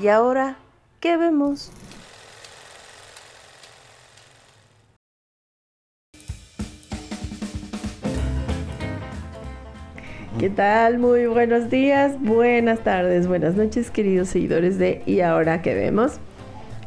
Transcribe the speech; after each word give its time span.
¿Y 0.00 0.06
ahora 0.06 0.56
qué 1.00 1.16
vemos? 1.16 1.72
¿Qué 10.38 10.50
tal? 10.50 10.98
Muy 10.98 11.26
buenos 11.26 11.68
días, 11.68 12.14
buenas 12.20 12.84
tardes, 12.84 13.26
buenas 13.26 13.56
noches, 13.56 13.90
queridos 13.90 14.28
seguidores 14.28 14.78
de 14.78 15.02
¿Y 15.04 15.18
ahora 15.18 15.62
qué 15.62 15.74
vemos? 15.74 16.20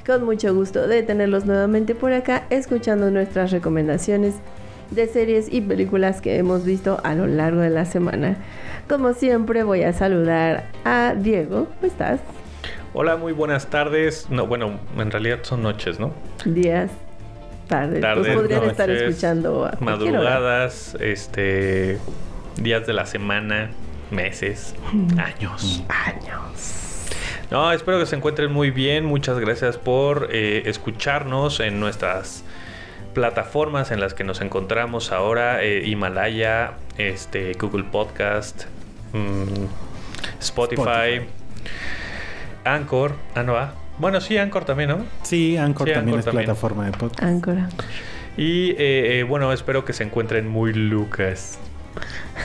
Con 0.06 0.24
mucho 0.24 0.56
gusto 0.56 0.88
de 0.88 1.04
tenerlos 1.04 1.46
nuevamente 1.46 1.96
por 1.96 2.14
acá, 2.14 2.46
escuchando 2.50 3.12
nuestras 3.12 3.52
recomendaciones 3.52 4.36
de 4.92 5.08
series 5.08 5.52
y 5.52 5.60
películas 5.60 6.22
que 6.22 6.38
hemos 6.38 6.64
visto 6.64 7.02
a 7.04 7.14
lo 7.14 7.28
largo 7.28 7.60
de 7.60 7.72
la 7.72 7.84
semana. 7.84 8.38
Como 8.88 9.12
siempre, 9.14 9.64
voy 9.64 9.84
a 9.84 9.92
saludar 9.92 10.70
a 10.86 11.14
Diego. 11.16 11.68
¿Cómo 11.82 11.92
estás? 11.92 12.22
Hola, 12.94 13.16
muy 13.16 13.32
buenas 13.34 13.68
tardes. 13.68 14.28
No, 14.30 14.48
bueno, 14.48 14.80
en 14.98 15.12
realidad 15.12 15.40
son 15.44 15.64
noches, 15.64 16.00
¿no? 16.00 16.14
Días, 16.46 16.92
tardes. 17.68 18.02
Tardes, 18.02 18.26
Pues 18.28 18.38
podrían 18.38 18.64
estar 18.66 18.90
escuchando 18.90 19.66
a 19.66 19.70
hora. 19.70 19.78
madrugadas, 19.80 20.96
este, 21.00 22.00
días 22.58 22.86
de 22.86 22.94
la 22.94 23.06
semana, 23.06 23.72
meses, 24.10 24.76
años. 25.18 25.84
Años. 25.88 27.08
No, 27.50 27.72
espero 27.72 28.00
que 28.00 28.06
se 28.06 28.16
encuentren 28.16 28.52
muy 28.52 28.72
bien. 28.72 29.06
Muchas 29.06 29.40
gracias 29.40 29.78
por 29.78 30.28
eh, 30.32 30.64
escucharnos 30.66 31.60
en 31.62 31.80
nuestras 31.80 32.44
plataformas 33.14 33.92
en 33.92 34.00
las 34.02 34.14
que 34.14 34.24
nos 34.26 34.42
encontramos 34.42 35.12
ahora: 35.14 35.64
eh, 35.64 35.84
Himalaya, 35.86 36.74
este, 36.98 37.54
Google 37.54 37.86
Podcast, 37.86 38.66
mm, 39.14 39.66
Spotify, 40.40 40.82
Spotify. 40.82 41.28
Anchor. 42.64 43.16
Ah, 43.36 43.44
no, 43.44 43.56
ah. 43.58 43.74
Bueno, 43.98 44.20
sí, 44.22 44.38
Anchor 44.38 44.66
también, 44.66 44.90
¿no? 44.90 44.98
Sí, 45.24 45.58
Anchor 45.58 45.88
Sí, 45.88 45.94
también 45.94 46.16
Anchor 46.16 46.20
es 46.20 46.26
también. 46.26 46.46
plataforma 46.46 46.86
de 46.86 46.92
podcast. 46.92 47.24
Áncora. 47.24 47.70
Y 48.38 48.72
eh, 48.72 49.20
eh, 49.20 49.24
bueno, 49.28 49.52
espero 49.52 49.84
que 49.86 49.94
se 49.94 50.04
encuentren 50.04 50.48
muy 50.48 50.74
lucas. 50.74 51.60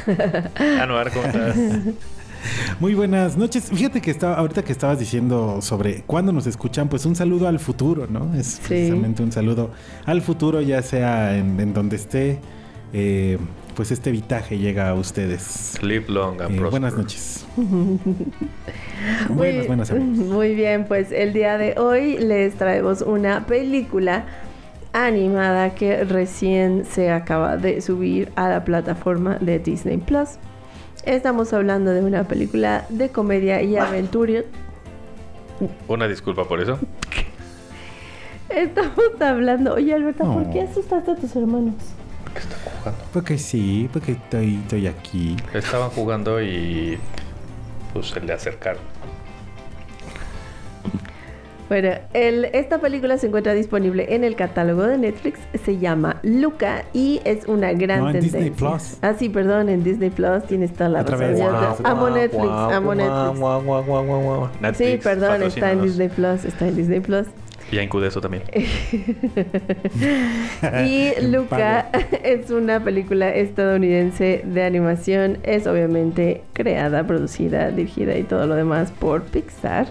Anuar, 0.80 1.10
¿cómo 1.12 1.26
estás? 1.26 1.56
Muy 2.80 2.94
buenas 2.94 3.36
noches. 3.36 3.70
Fíjate 3.72 4.00
que 4.00 4.10
estaba, 4.10 4.34
ahorita 4.34 4.62
que 4.62 4.72
estabas 4.72 4.98
diciendo 4.98 5.60
sobre 5.62 6.02
cuándo 6.02 6.32
nos 6.32 6.46
escuchan, 6.46 6.88
pues 6.88 7.04
un 7.06 7.16
saludo 7.16 7.48
al 7.48 7.58
futuro, 7.58 8.06
¿no? 8.08 8.34
Es 8.34 8.60
precisamente 8.66 9.22
un 9.22 9.32
saludo 9.32 9.70
al 10.04 10.22
futuro, 10.22 10.60
ya 10.60 10.82
sea 10.82 11.36
en, 11.36 11.58
en 11.58 11.72
donde 11.74 11.96
esté, 11.96 12.38
eh, 12.92 13.38
pues 13.76 13.90
este 13.92 14.10
vitaje 14.10 14.58
llega 14.58 14.88
a 14.88 14.94
ustedes. 14.94 15.78
Live 15.82 16.06
long 16.08 16.40
and 16.40 16.54
Eh, 16.54 16.58
prosper. 16.58 16.70
buenas 16.70 16.96
noches. 16.96 17.46
Muy, 17.56 19.36
buenas, 19.36 19.66
buenas 19.66 19.90
amigos. 19.90 20.26
muy 20.26 20.54
bien, 20.54 20.86
pues 20.86 21.12
el 21.12 21.32
día 21.32 21.58
de 21.58 21.78
hoy 21.78 22.16
les 22.18 22.54
traemos 22.54 23.02
una 23.02 23.46
película 23.46 24.24
animada 24.92 25.74
que 25.74 26.04
recién 26.04 26.84
se 26.86 27.10
acaba 27.10 27.56
de 27.58 27.80
subir 27.82 28.32
a 28.34 28.48
la 28.48 28.64
plataforma 28.64 29.36
de 29.40 29.58
Disney 29.58 29.98
Plus. 29.98 30.30
Estamos 31.04 31.52
hablando 31.52 31.90
de 31.92 32.02
una 32.02 32.24
película 32.24 32.86
de 32.88 33.10
comedia 33.10 33.62
y 33.62 33.76
aventura. 33.76 34.40
Una 35.86 36.08
disculpa 36.08 36.44
por 36.44 36.60
eso. 36.60 36.78
Estamos 38.48 39.20
hablando. 39.20 39.74
Oye, 39.74 39.94
Alberta, 39.94 40.24
¿por 40.24 40.50
qué 40.50 40.62
asustaste 40.62 41.10
a 41.10 41.14
tus 41.16 41.36
hermanos? 41.36 41.74
¿Qué 42.32 42.40
están 42.40 42.58
jugando? 42.92 43.10
Porque 43.12 43.38
sí, 43.38 43.88
porque 43.92 44.12
estoy, 44.12 44.56
estoy 44.62 44.86
aquí. 44.86 45.36
Estaban 45.54 45.90
jugando 45.90 46.40
y 46.42 46.98
pues 47.92 48.08
se 48.08 48.20
le 48.20 48.32
acercaron. 48.32 48.82
Bueno, 51.68 51.88
el- 52.12 52.44
esta 52.44 52.78
película 52.78 53.18
se 53.18 53.26
encuentra 53.26 53.52
disponible 53.52 54.14
en 54.14 54.22
el 54.22 54.36
catálogo 54.36 54.84
de 54.84 54.98
Netflix. 54.98 55.40
Se 55.64 55.78
llama 55.78 56.20
Luca 56.22 56.84
y 56.92 57.20
es 57.24 57.46
una 57.48 57.72
gran 57.72 58.02
No, 58.02 58.06
en 58.06 58.12
tendencia. 58.12 58.38
Disney 58.38 58.56
Plus. 58.56 58.98
Ah, 59.02 59.14
sí, 59.18 59.28
perdón, 59.28 59.68
en 59.68 59.82
Disney 59.82 60.10
Plus 60.10 60.44
tienes 60.44 60.72
toda 60.72 60.90
la 60.90 61.00
Otra 61.00 61.16
razón. 61.16 61.34
vez. 61.34 61.40
Guau, 61.42 61.76
amo 61.84 62.08
Netflix, 62.10 62.44
amo 62.44 62.94
Netflix. 62.94 64.76
Sí, 64.78 64.84
Netflix, 64.84 65.02
perdón, 65.04 65.42
está 65.42 65.72
en. 65.72 65.82
Disney 65.82 66.08
Plus, 66.08 66.44
está 66.44 66.68
en 66.68 66.76
Disney 66.76 67.00
Plus. 67.00 67.26
Y 67.72 67.78
en 67.78 67.88
Cudeso 67.88 68.20
también. 68.20 68.44
Y 70.86 71.20
Luca 71.20 71.90
es 72.22 72.50
una 72.50 72.82
película 72.82 73.30
estadounidense 73.34 74.42
de 74.44 74.62
animación. 74.62 75.38
Es 75.42 75.66
obviamente 75.66 76.42
creada, 76.52 77.04
producida, 77.06 77.70
dirigida 77.70 78.16
y 78.16 78.22
todo 78.22 78.46
lo 78.46 78.54
demás 78.54 78.92
por 78.92 79.22
Pixar. 79.24 79.88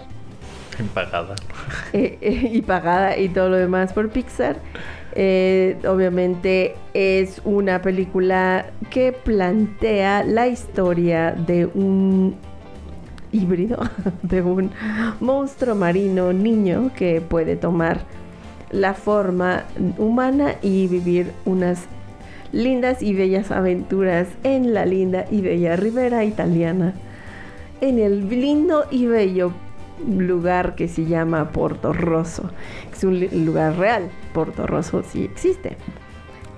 Impagada. 0.78 1.34
eh, 1.92 2.18
eh, 2.20 2.50
y 2.52 2.62
pagada 2.62 3.16
y 3.16 3.28
todo 3.28 3.50
lo 3.50 3.56
demás 3.56 3.92
por 3.92 4.10
Pixar. 4.10 4.56
Eh, 5.18 5.78
obviamente 5.88 6.76
es 6.92 7.40
una 7.44 7.80
película 7.80 8.66
que 8.90 9.12
plantea 9.12 10.22
la 10.24 10.46
historia 10.46 11.32
de 11.32 11.64
un 11.64 12.36
híbrido, 13.32 13.78
de 14.22 14.42
un 14.42 14.70
monstruo 15.20 15.74
marino 15.74 16.32
niño 16.32 16.90
que 16.96 17.20
puede 17.20 17.56
tomar 17.56 18.00
la 18.70 18.94
forma 18.94 19.64
humana 19.98 20.54
y 20.62 20.88
vivir 20.88 21.32
unas 21.44 21.84
lindas 22.52 23.02
y 23.02 23.14
bellas 23.14 23.50
aventuras 23.50 24.28
en 24.42 24.74
la 24.74 24.86
linda 24.86 25.26
y 25.30 25.40
bella 25.40 25.76
ribera 25.76 26.24
italiana, 26.24 26.94
en 27.80 27.98
el 27.98 28.28
lindo 28.28 28.84
y 28.90 29.06
bello 29.06 29.52
lugar 30.06 30.74
que 30.74 30.88
se 30.88 31.06
llama 31.06 31.50
Porto 31.50 31.92
Rosso. 31.92 32.50
Es 32.92 33.04
un 33.04 33.20
lugar 33.44 33.76
real, 33.76 34.10
Porto 34.32 34.66
Rosso 34.66 35.02
sí 35.02 35.24
existe. 35.24 35.76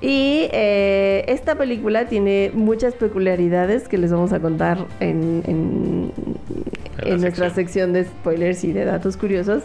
Y 0.00 0.48
eh, 0.52 1.24
esta 1.28 1.56
película 1.56 2.06
tiene 2.06 2.52
muchas 2.54 2.94
peculiaridades 2.94 3.88
que 3.88 3.98
les 3.98 4.12
vamos 4.12 4.32
a 4.32 4.38
contar 4.40 4.86
en, 5.00 5.42
en- 5.46 6.12
En 6.98 7.08
la 7.08 7.14
en 7.14 7.20
nuestra 7.20 7.50
sección 7.50 7.54
sección. 7.54 7.92
de 7.94 8.04
spoilers 8.04 8.64
y 8.64 8.72
de 8.72 8.84
datos 8.84 9.16
curiosos. 9.16 9.62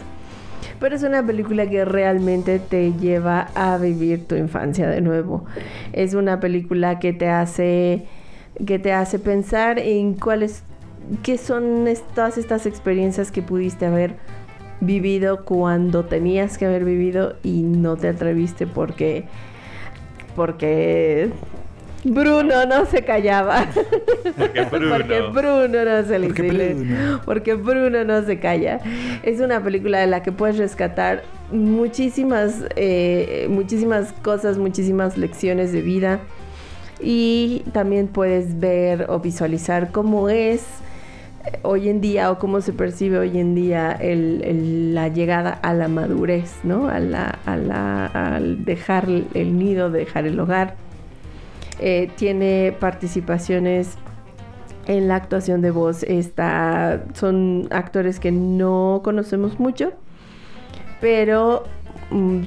Pero 0.80 0.96
es 0.96 1.02
una 1.04 1.24
película 1.24 1.68
que 1.68 1.84
realmente 1.84 2.58
te 2.58 2.92
lleva 2.94 3.48
a 3.54 3.78
vivir 3.78 4.26
tu 4.26 4.34
infancia 4.34 4.88
de 4.88 5.00
nuevo. 5.00 5.44
Es 5.92 6.14
una 6.14 6.40
película 6.40 6.98
que 6.98 7.12
te 7.12 7.28
hace 7.28 8.06
que 8.66 8.78
te 8.78 8.92
hace 8.92 9.18
pensar 9.18 9.78
en 9.78 10.14
cuáles 10.14 10.62
qué 11.22 11.38
son 11.38 11.86
todas 12.14 12.38
estas 12.38 12.66
experiencias 12.66 13.30
que 13.32 13.42
pudiste 13.42 13.84
haber 13.86 14.14
vivido 14.80 15.44
cuando 15.44 16.04
tenías 16.04 16.56
que 16.56 16.66
haber 16.66 16.84
vivido 16.84 17.34
y 17.42 17.62
no 17.62 17.96
te 17.96 18.08
atreviste 18.08 18.66
porque 18.66 19.24
porque 20.34 21.30
Bruno 22.04 22.66
no 22.66 22.84
se 22.86 23.02
callaba. 23.02 23.66
Porque 24.36 24.62
Bruno. 24.70 24.96
Porque 24.96 25.20
Bruno 25.20 25.84
no 25.84 26.04
se 26.06 26.18
le 26.18 26.26
Porque. 26.26 26.42
Bruno. 26.42 27.20
Porque 27.24 27.54
Bruno 27.54 28.04
no 28.04 28.22
se 28.24 28.38
calla. 28.38 28.80
Es 29.22 29.40
una 29.40 29.62
película 29.62 30.00
de 30.00 30.06
la 30.06 30.22
que 30.22 30.30
puedes 30.30 30.58
rescatar 30.58 31.22
muchísimas, 31.50 32.64
eh, 32.76 33.46
muchísimas 33.48 34.12
cosas, 34.22 34.58
muchísimas 34.58 35.16
lecciones 35.16 35.72
de 35.72 35.80
vida. 35.80 36.20
Y 37.00 37.64
también 37.72 38.08
puedes 38.08 38.60
ver 38.60 39.06
o 39.08 39.18
visualizar 39.20 39.90
cómo 39.90 40.28
es 40.28 40.62
hoy 41.62 41.88
en 41.88 42.00
día 42.00 42.30
o 42.30 42.38
cómo 42.38 42.60
se 42.60 42.72
percibe 42.72 43.18
hoy 43.18 43.38
en 43.38 43.54
día 43.54 43.98
la 44.00 45.08
llegada 45.08 45.50
a 45.50 45.74
la 45.74 45.88
madurez, 45.88 46.60
¿no? 46.62 46.88
Al 46.88 48.64
dejar 48.64 49.08
el 49.08 49.58
nido, 49.58 49.90
dejar 49.90 50.26
el 50.26 50.38
hogar. 50.38 50.76
Eh, 51.80 52.10
tiene 52.16 52.74
participaciones 52.78 53.96
en 54.86 55.08
la 55.08 55.16
actuación 55.16 55.60
de 55.60 55.70
voz. 55.70 56.02
Está, 56.04 57.04
son 57.14 57.68
actores 57.70 58.20
que 58.20 58.30
no 58.30 59.00
conocemos 59.02 59.58
mucho, 59.58 59.92
pero 61.00 61.64
mm, 62.10 62.42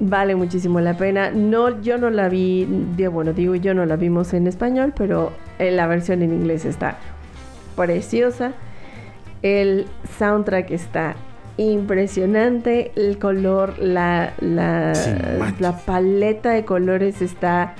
vale 0.00 0.36
muchísimo 0.36 0.80
la 0.80 0.96
pena. 0.96 1.30
No, 1.30 1.80
yo 1.80 1.98
no 1.98 2.10
la 2.10 2.28
vi, 2.28 2.66
bueno, 3.10 3.32
digo 3.32 3.54
yo 3.54 3.74
no 3.74 3.86
la 3.86 3.96
vimos 3.96 4.34
en 4.34 4.46
español, 4.46 4.92
pero 4.96 5.32
en 5.58 5.76
la 5.76 5.86
versión 5.86 6.22
en 6.22 6.32
inglés 6.32 6.64
está 6.64 6.98
preciosa. 7.78 8.52
El 9.42 9.86
soundtrack 10.18 10.70
está 10.72 11.14
impresionante. 11.56 12.92
El 12.96 13.18
color, 13.18 13.78
la, 13.78 14.34
la, 14.40 14.94
Sí, 14.94 15.10
manches. 15.38 15.60
la 15.60 15.76
paleta 15.78 16.50
de 16.50 16.64
colores 16.64 17.22
está 17.22 17.74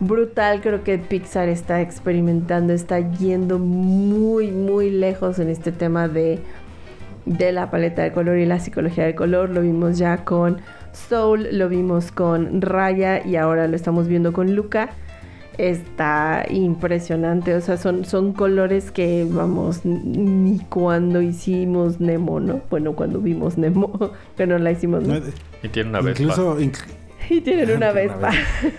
brutal. 0.00 0.60
Creo 0.62 0.82
que 0.82 0.98
Pixar 0.98 1.48
está 1.48 1.80
experimentando, 1.80 2.72
está 2.72 2.98
yendo 3.00 3.58
muy, 3.58 4.50
muy 4.50 4.90
lejos 4.90 5.38
en 5.38 5.48
este 5.48 5.72
tema 5.72 6.08
de, 6.08 6.40
de 7.26 7.52
la 7.52 7.70
paleta 7.70 8.02
de 8.02 8.12
color 8.12 8.38
y 8.38 8.46
la 8.46 8.58
psicología 8.58 9.04
del 9.04 9.14
color. 9.14 9.50
Lo 9.50 9.60
vimos 9.60 9.98
ya 9.98 10.24
con 10.24 10.58
Soul, 10.92 11.48
lo 11.52 11.68
vimos 11.68 12.12
con 12.12 12.60
Raya 12.60 13.24
y 13.24 13.36
ahora 13.36 13.68
lo 13.68 13.76
estamos 13.76 14.08
viendo 14.08 14.32
con 14.32 14.54
Luca. 14.54 14.90
Está 15.58 16.46
impresionante, 16.50 17.54
o 17.54 17.60
sea, 17.60 17.76
son, 17.76 18.04
son 18.04 18.32
colores 18.32 18.90
que, 18.90 19.26
vamos, 19.30 19.84
ni 19.84 20.58
cuando 20.70 21.20
hicimos 21.20 22.00
Nemo, 22.00 22.40
¿no? 22.40 22.60
Bueno, 22.70 22.94
cuando 22.94 23.20
vimos 23.20 23.58
Nemo, 23.58 24.12
que 24.36 24.46
no 24.46 24.58
la 24.58 24.72
hicimos, 24.72 25.02
¿no? 25.06 25.14
No, 25.18 25.20
Y 25.62 25.68
tiene 25.68 25.90
una 25.90 26.00
vez. 26.00 26.18
incluso, 26.18 26.58
inc- 26.58 26.78
Y 27.30 27.40
tienen 27.40 27.66
una 27.66 27.76
Una 27.76 27.92
Vespa. 27.92 28.30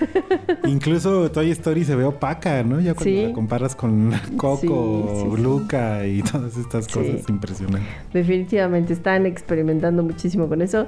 incluso 0.68 1.32
Toy 1.32 1.52
Story 1.52 1.86
se 1.86 1.96
ve 1.96 2.04
opaca, 2.04 2.62
¿no? 2.64 2.80
Ya 2.80 2.94
cuando 2.94 3.04
Sí. 3.04 3.26
la 3.28 3.34
comparas 3.34 3.76
con 3.76 4.12
Coco, 4.38 5.10
Sí, 5.14 5.22
sí, 5.30 5.36
sí. 5.38 5.42
Luca 5.42 6.06
y 6.06 6.22
todas 6.24 6.58
estas 6.58 6.86
Sí. 6.86 6.92
cosas 6.94 7.30
impresionantes. 7.30 7.88
Definitivamente 8.14 8.94
están 8.94 9.26
experimentando 9.26 10.04
muchísimo 10.04 10.48
con 10.48 10.62
eso. 10.62 10.88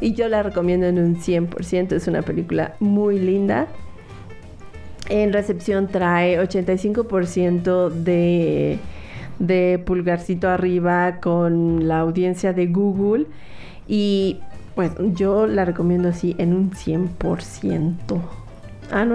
Y 0.00 0.14
yo 0.14 0.28
la 0.28 0.42
recomiendo 0.42 0.86
en 0.86 0.98
un 0.98 1.16
100%. 1.16 1.92
Es 1.94 2.06
una 2.08 2.22
película 2.22 2.74
muy 2.80 3.18
linda. 3.18 3.68
En 5.08 5.32
recepción 5.32 5.88
trae 5.88 6.40
85% 6.40 7.90
de, 7.90 8.78
de 9.38 9.82
pulgarcito 9.84 10.48
arriba 10.48 11.20
con 11.20 11.86
la 11.86 12.00
audiencia 12.00 12.52
de 12.52 12.66
Google. 12.66 13.26
Y 13.88 14.40
pues 14.74 14.92
yo 15.14 15.46
la 15.46 15.64
recomiendo 15.64 16.08
así 16.08 16.34
en 16.38 16.52
un 16.52 16.70
100%. 16.70 18.20
Ah. 18.92 19.06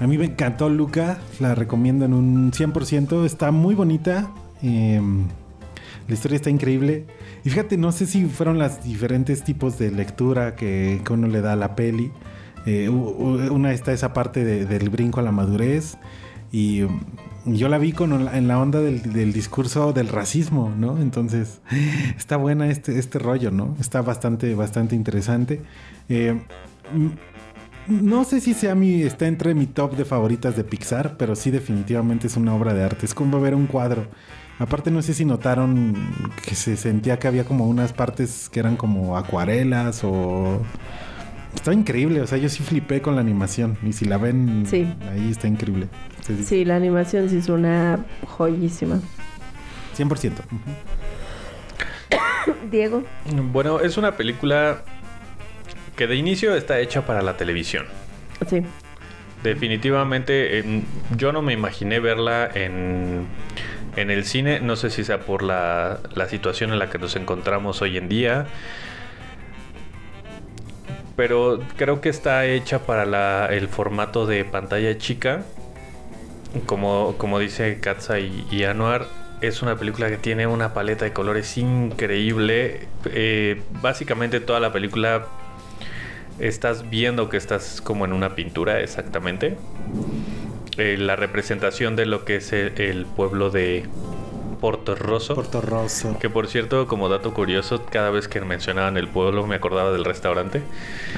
A 0.00 0.06
mí 0.08 0.18
me 0.18 0.24
encantó 0.24 0.68
Luca, 0.68 1.18
la 1.38 1.54
recomiendo 1.54 2.04
en 2.04 2.12
un 2.12 2.50
100%, 2.50 3.24
está 3.24 3.52
muy 3.52 3.76
bonita, 3.76 4.32
eh, 4.60 5.00
la 6.08 6.14
historia 6.14 6.36
está 6.36 6.50
increíble. 6.50 7.06
Y 7.44 7.50
fíjate, 7.50 7.76
no 7.76 7.92
sé 7.92 8.06
si 8.06 8.26
fueron 8.26 8.58
los 8.58 8.82
diferentes 8.82 9.44
tipos 9.44 9.78
de 9.78 9.92
lectura 9.92 10.56
que, 10.56 11.00
que 11.04 11.12
uno 11.12 11.28
le 11.28 11.40
da 11.40 11.52
a 11.52 11.56
la 11.56 11.76
peli. 11.76 12.10
Eh, 12.66 12.88
una 12.88 13.72
está 13.72 13.92
esa 13.92 14.12
parte 14.12 14.44
de- 14.44 14.66
del 14.66 14.88
brinco 14.90 15.20
a 15.20 15.22
la 15.22 15.32
madurez 15.32 15.96
y 16.52 16.82
um, 16.82 17.00
yo 17.44 17.68
la 17.68 17.78
vi 17.78 17.92
con 17.92 18.12
en 18.28 18.46
la 18.46 18.60
onda 18.60 18.80
del, 18.80 19.32
discurso 19.32 19.92
del 19.92 20.08
racismo, 20.08 20.72
¿no? 20.76 20.98
Entonces 21.00 21.60
está 22.16 22.36
buena 22.36 22.68
este, 22.68 22.98
este 22.98 23.18
rollo, 23.18 23.50
¿no? 23.50 23.76
Está 23.80 24.02
bastante, 24.02 24.54
bastante 24.54 24.94
interesante. 24.94 25.62
Eh, 26.08 26.40
no 27.88 28.22
sé 28.24 28.40
si 28.40 28.54
sea 28.54 28.74
mi, 28.76 29.02
está 29.02 29.26
entre 29.26 29.54
mi 29.54 29.66
top 29.66 29.96
de 29.96 30.04
favoritas 30.04 30.54
de 30.56 30.62
Pixar, 30.62 31.16
pero 31.16 31.34
sí 31.34 31.50
definitivamente 31.50 32.28
es 32.28 32.36
una 32.36 32.54
obra 32.54 32.74
de 32.74 32.84
arte. 32.84 33.06
Es 33.06 33.14
como 33.14 33.40
ver 33.40 33.54
un 33.56 33.66
cuadro. 33.66 34.06
Aparte 34.58 34.92
no 34.92 35.02
sé 35.02 35.14
si 35.14 35.24
notaron 35.24 35.94
que 36.46 36.54
se 36.54 36.76
sentía 36.76 37.18
que 37.18 37.26
había 37.26 37.44
como 37.44 37.66
unas 37.66 37.92
partes 37.92 38.48
que 38.48 38.60
eran 38.60 38.76
como 38.76 39.16
acuarelas 39.16 40.02
o... 40.04 40.62
Está 41.54 41.72
increíble, 41.72 42.20
o 42.20 42.26
sea, 42.26 42.38
yo 42.38 42.48
sí 42.48 42.62
flipé 42.62 43.02
con 43.02 43.14
la 43.14 43.20
animación. 43.20 43.76
Y 43.86 43.92
si 43.92 44.04
la 44.06 44.18
ven, 44.18 44.64
Sí. 44.66 44.92
ahí 45.10 45.30
está 45.30 45.46
increíble. 45.48 45.88
Sí, 46.26 46.34
sí, 46.38 46.44
Sí, 46.44 46.64
la 46.64 46.76
animación 46.76 47.28
sí 47.28 47.36
es 47.38 47.48
una 47.48 48.04
joyísima. 48.26 49.00
100%. 49.96 50.40
Ujú. 50.46 50.58
Diego. 52.70 53.04
Bueno, 53.52 53.80
es 53.80 53.96
una 53.96 54.16
película 54.16 54.82
que 55.96 56.06
de 56.06 56.16
inicio 56.16 56.54
está 56.54 56.78
hecha 56.80 57.04
para 57.06 57.22
la 57.22 57.36
televisión. 57.36 57.84
Sí. 58.48 58.62
Definitivamente, 59.42 60.58
eh, 60.60 60.82
yo 61.16 61.32
no 61.32 61.42
me 61.42 61.52
imaginé 61.52 62.00
verla 62.00 62.48
en, 62.54 63.26
en 63.96 64.10
el 64.10 64.24
cine. 64.24 64.60
No 64.60 64.76
sé 64.76 64.88
si 64.90 65.04
sea 65.04 65.20
por 65.20 65.42
la, 65.42 66.00
la 66.14 66.28
situación 66.28 66.72
en 66.72 66.78
la 66.78 66.88
que 66.90 66.98
nos 66.98 67.16
encontramos 67.16 67.82
hoy 67.82 67.98
en 67.98 68.08
día. 68.08 68.46
Pero 71.16 71.60
creo 71.76 72.00
que 72.00 72.08
está 72.08 72.46
hecha 72.46 72.80
para 72.86 73.04
la- 73.04 73.46
el 73.50 73.68
formato 73.68 74.26
de 74.26 74.44
pantalla 74.44 74.96
chica. 74.98 75.42
Como, 76.66 77.14
como 77.18 77.38
dice 77.38 77.80
Katza 77.80 78.18
y, 78.18 78.46
y 78.50 78.64
Anuar, 78.64 79.06
es 79.40 79.62
una 79.62 79.76
película 79.76 80.08
que 80.08 80.18
tiene 80.18 80.46
una 80.46 80.74
paleta 80.74 81.04
de 81.04 81.12
colores 81.12 81.56
increíble. 81.58 82.88
Eh, 83.06 83.62
básicamente 83.80 84.40
toda 84.40 84.60
la 84.60 84.72
película 84.72 85.26
estás 86.38 86.88
viendo 86.90 87.28
que 87.28 87.36
estás 87.36 87.80
como 87.80 88.04
en 88.04 88.12
una 88.12 88.34
pintura 88.34 88.80
exactamente. 88.80 89.56
Eh, 90.78 90.96
la 90.98 91.16
representación 91.16 91.96
de 91.96 92.06
lo 92.06 92.24
que 92.24 92.36
es 92.36 92.52
el, 92.52 92.72
el 92.80 93.04
pueblo 93.06 93.50
de 93.50 93.84
Porto 94.62 94.94
Rosso. 94.94 95.34
Porto 95.34 95.60
Rosso. 95.60 96.16
Que 96.20 96.30
por 96.30 96.46
cierto, 96.46 96.86
como 96.86 97.08
dato 97.08 97.34
curioso, 97.34 97.84
cada 97.90 98.10
vez 98.10 98.28
que 98.28 98.40
mencionaban 98.42 98.96
el 98.96 99.08
pueblo 99.08 99.44
me 99.44 99.56
acordaba 99.56 99.90
del 99.90 100.04
restaurante 100.04 100.62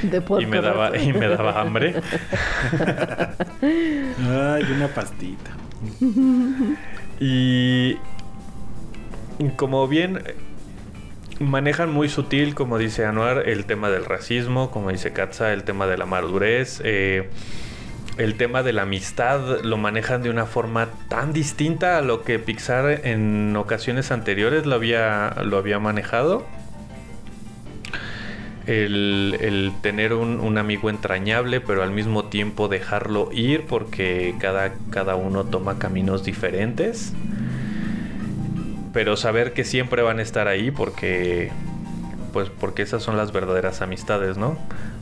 De 0.01 0.23
y 0.41 0.47
me 0.47 0.63
daba 0.63 0.97
y 0.97 1.13
me 1.13 1.29
daba 1.29 1.61
hambre. 1.61 1.95
Ay, 3.61 4.63
una 4.75 4.89
pastita. 4.89 5.51
Y 7.21 7.99
como 9.57 9.89
bien 9.89 10.23
manejan 11.39 11.93
muy 11.93 12.09
sutil, 12.09 12.55
como 12.55 12.79
dice 12.79 13.05
Anuar, 13.05 13.47
el 13.47 13.67
tema 13.67 13.91
del 13.91 14.07
racismo, 14.07 14.71
como 14.71 14.89
dice 14.89 15.13
Katza, 15.13 15.53
el 15.53 15.65
tema 15.65 15.87
de 15.87 15.99
la 15.99 16.07
madurez, 16.07 16.81
eh, 16.83 17.29
el 18.17 18.35
tema 18.37 18.63
de 18.63 18.73
la 18.73 18.83
amistad, 18.83 19.63
lo 19.63 19.77
manejan 19.77 20.23
de 20.23 20.31
una 20.31 20.47
forma 20.47 20.89
tan 21.09 21.33
distinta 21.33 21.99
a 21.99 22.03
lo 22.03 22.23
que 22.23 22.39
Pixar 22.39 23.01
en 23.05 23.57
ocasiones 23.57 24.11
anteriores 24.11 24.67
lo 24.67 24.75
había, 24.75 25.35
lo 25.45 25.59
había 25.59 25.79
manejado. 25.79 26.47
El, 28.67 29.73
tener 29.83 30.15
un, 30.15 30.41
un 30.41 30.57
amigo 30.57 30.89
entrañable, 30.89 31.61
pero 31.61 31.83
al 31.83 31.91
mismo 31.91 32.27
tiempo 32.27 32.69
dejarlo 32.69 33.29
ir 33.31 33.67
porque 33.67 34.35
cada, 34.39 34.73
cada 34.91 35.17
uno 35.17 35.45
toma 35.45 35.79
caminos 35.79 36.25
diferentes. 36.25 37.13
Pero 38.95 39.17
saber 39.17 39.53
que 39.53 39.65
siempre 39.65 40.03
van 40.03 40.19
a 40.19 40.23
estar 40.23 40.49
ahí 40.49 40.71
porque 40.71 41.51
pues 42.33 42.49
porque 42.49 42.83
esas 42.83 43.03
son 43.03 43.17
las 43.17 43.33
verdaderas 43.33 43.83
amistades, 43.83 44.37
¿no? 44.37 44.57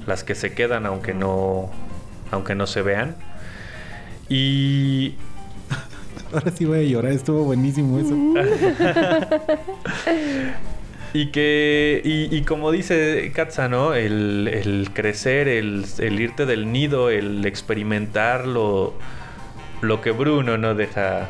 Las 0.06 0.24
que 0.24 0.34
se 0.34 0.52
quedan 0.54 0.84
aunque 0.84 1.14
no 1.14 1.70
aunque 2.32 2.56
no 2.56 2.66
se 2.66 2.82
vean. 2.82 3.14
Y 4.28 5.14
Ahora 6.32 6.50
sí 6.50 6.64
voy 6.64 6.80
a 6.80 6.82
llorar, 6.82 7.12
estuvo 7.12 7.44
buenísimo 7.44 8.00
eso. 8.00 8.14
Y 11.14 11.26
que, 11.26 12.00
y, 12.02 12.34
y 12.34 12.40
como 12.42 12.70
dice 12.70 13.30
Katza, 13.34 13.68
¿no? 13.68 13.92
El, 13.92 14.48
el 14.48 14.88
crecer, 14.94 15.46
el, 15.46 15.84
el 15.98 16.18
irte 16.18 16.46
del 16.46 16.72
nido, 16.72 17.10
el 17.10 17.44
experimentar 17.44 18.46
lo, 18.46 18.94
lo 19.82 20.00
que 20.00 20.10
Bruno 20.10 20.56
no 20.56 20.74
deja 20.74 21.28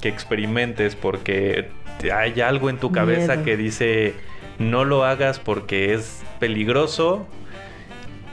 que 0.00 0.08
experimentes 0.08 0.94
porque 0.94 1.70
hay 2.14 2.40
algo 2.40 2.70
en 2.70 2.78
tu 2.78 2.92
cabeza 2.92 3.32
Miedo. 3.32 3.44
que 3.44 3.56
dice 3.56 4.14
no 4.60 4.84
lo 4.84 5.04
hagas 5.04 5.40
porque 5.40 5.94
es 5.94 6.22
peligroso 6.38 7.26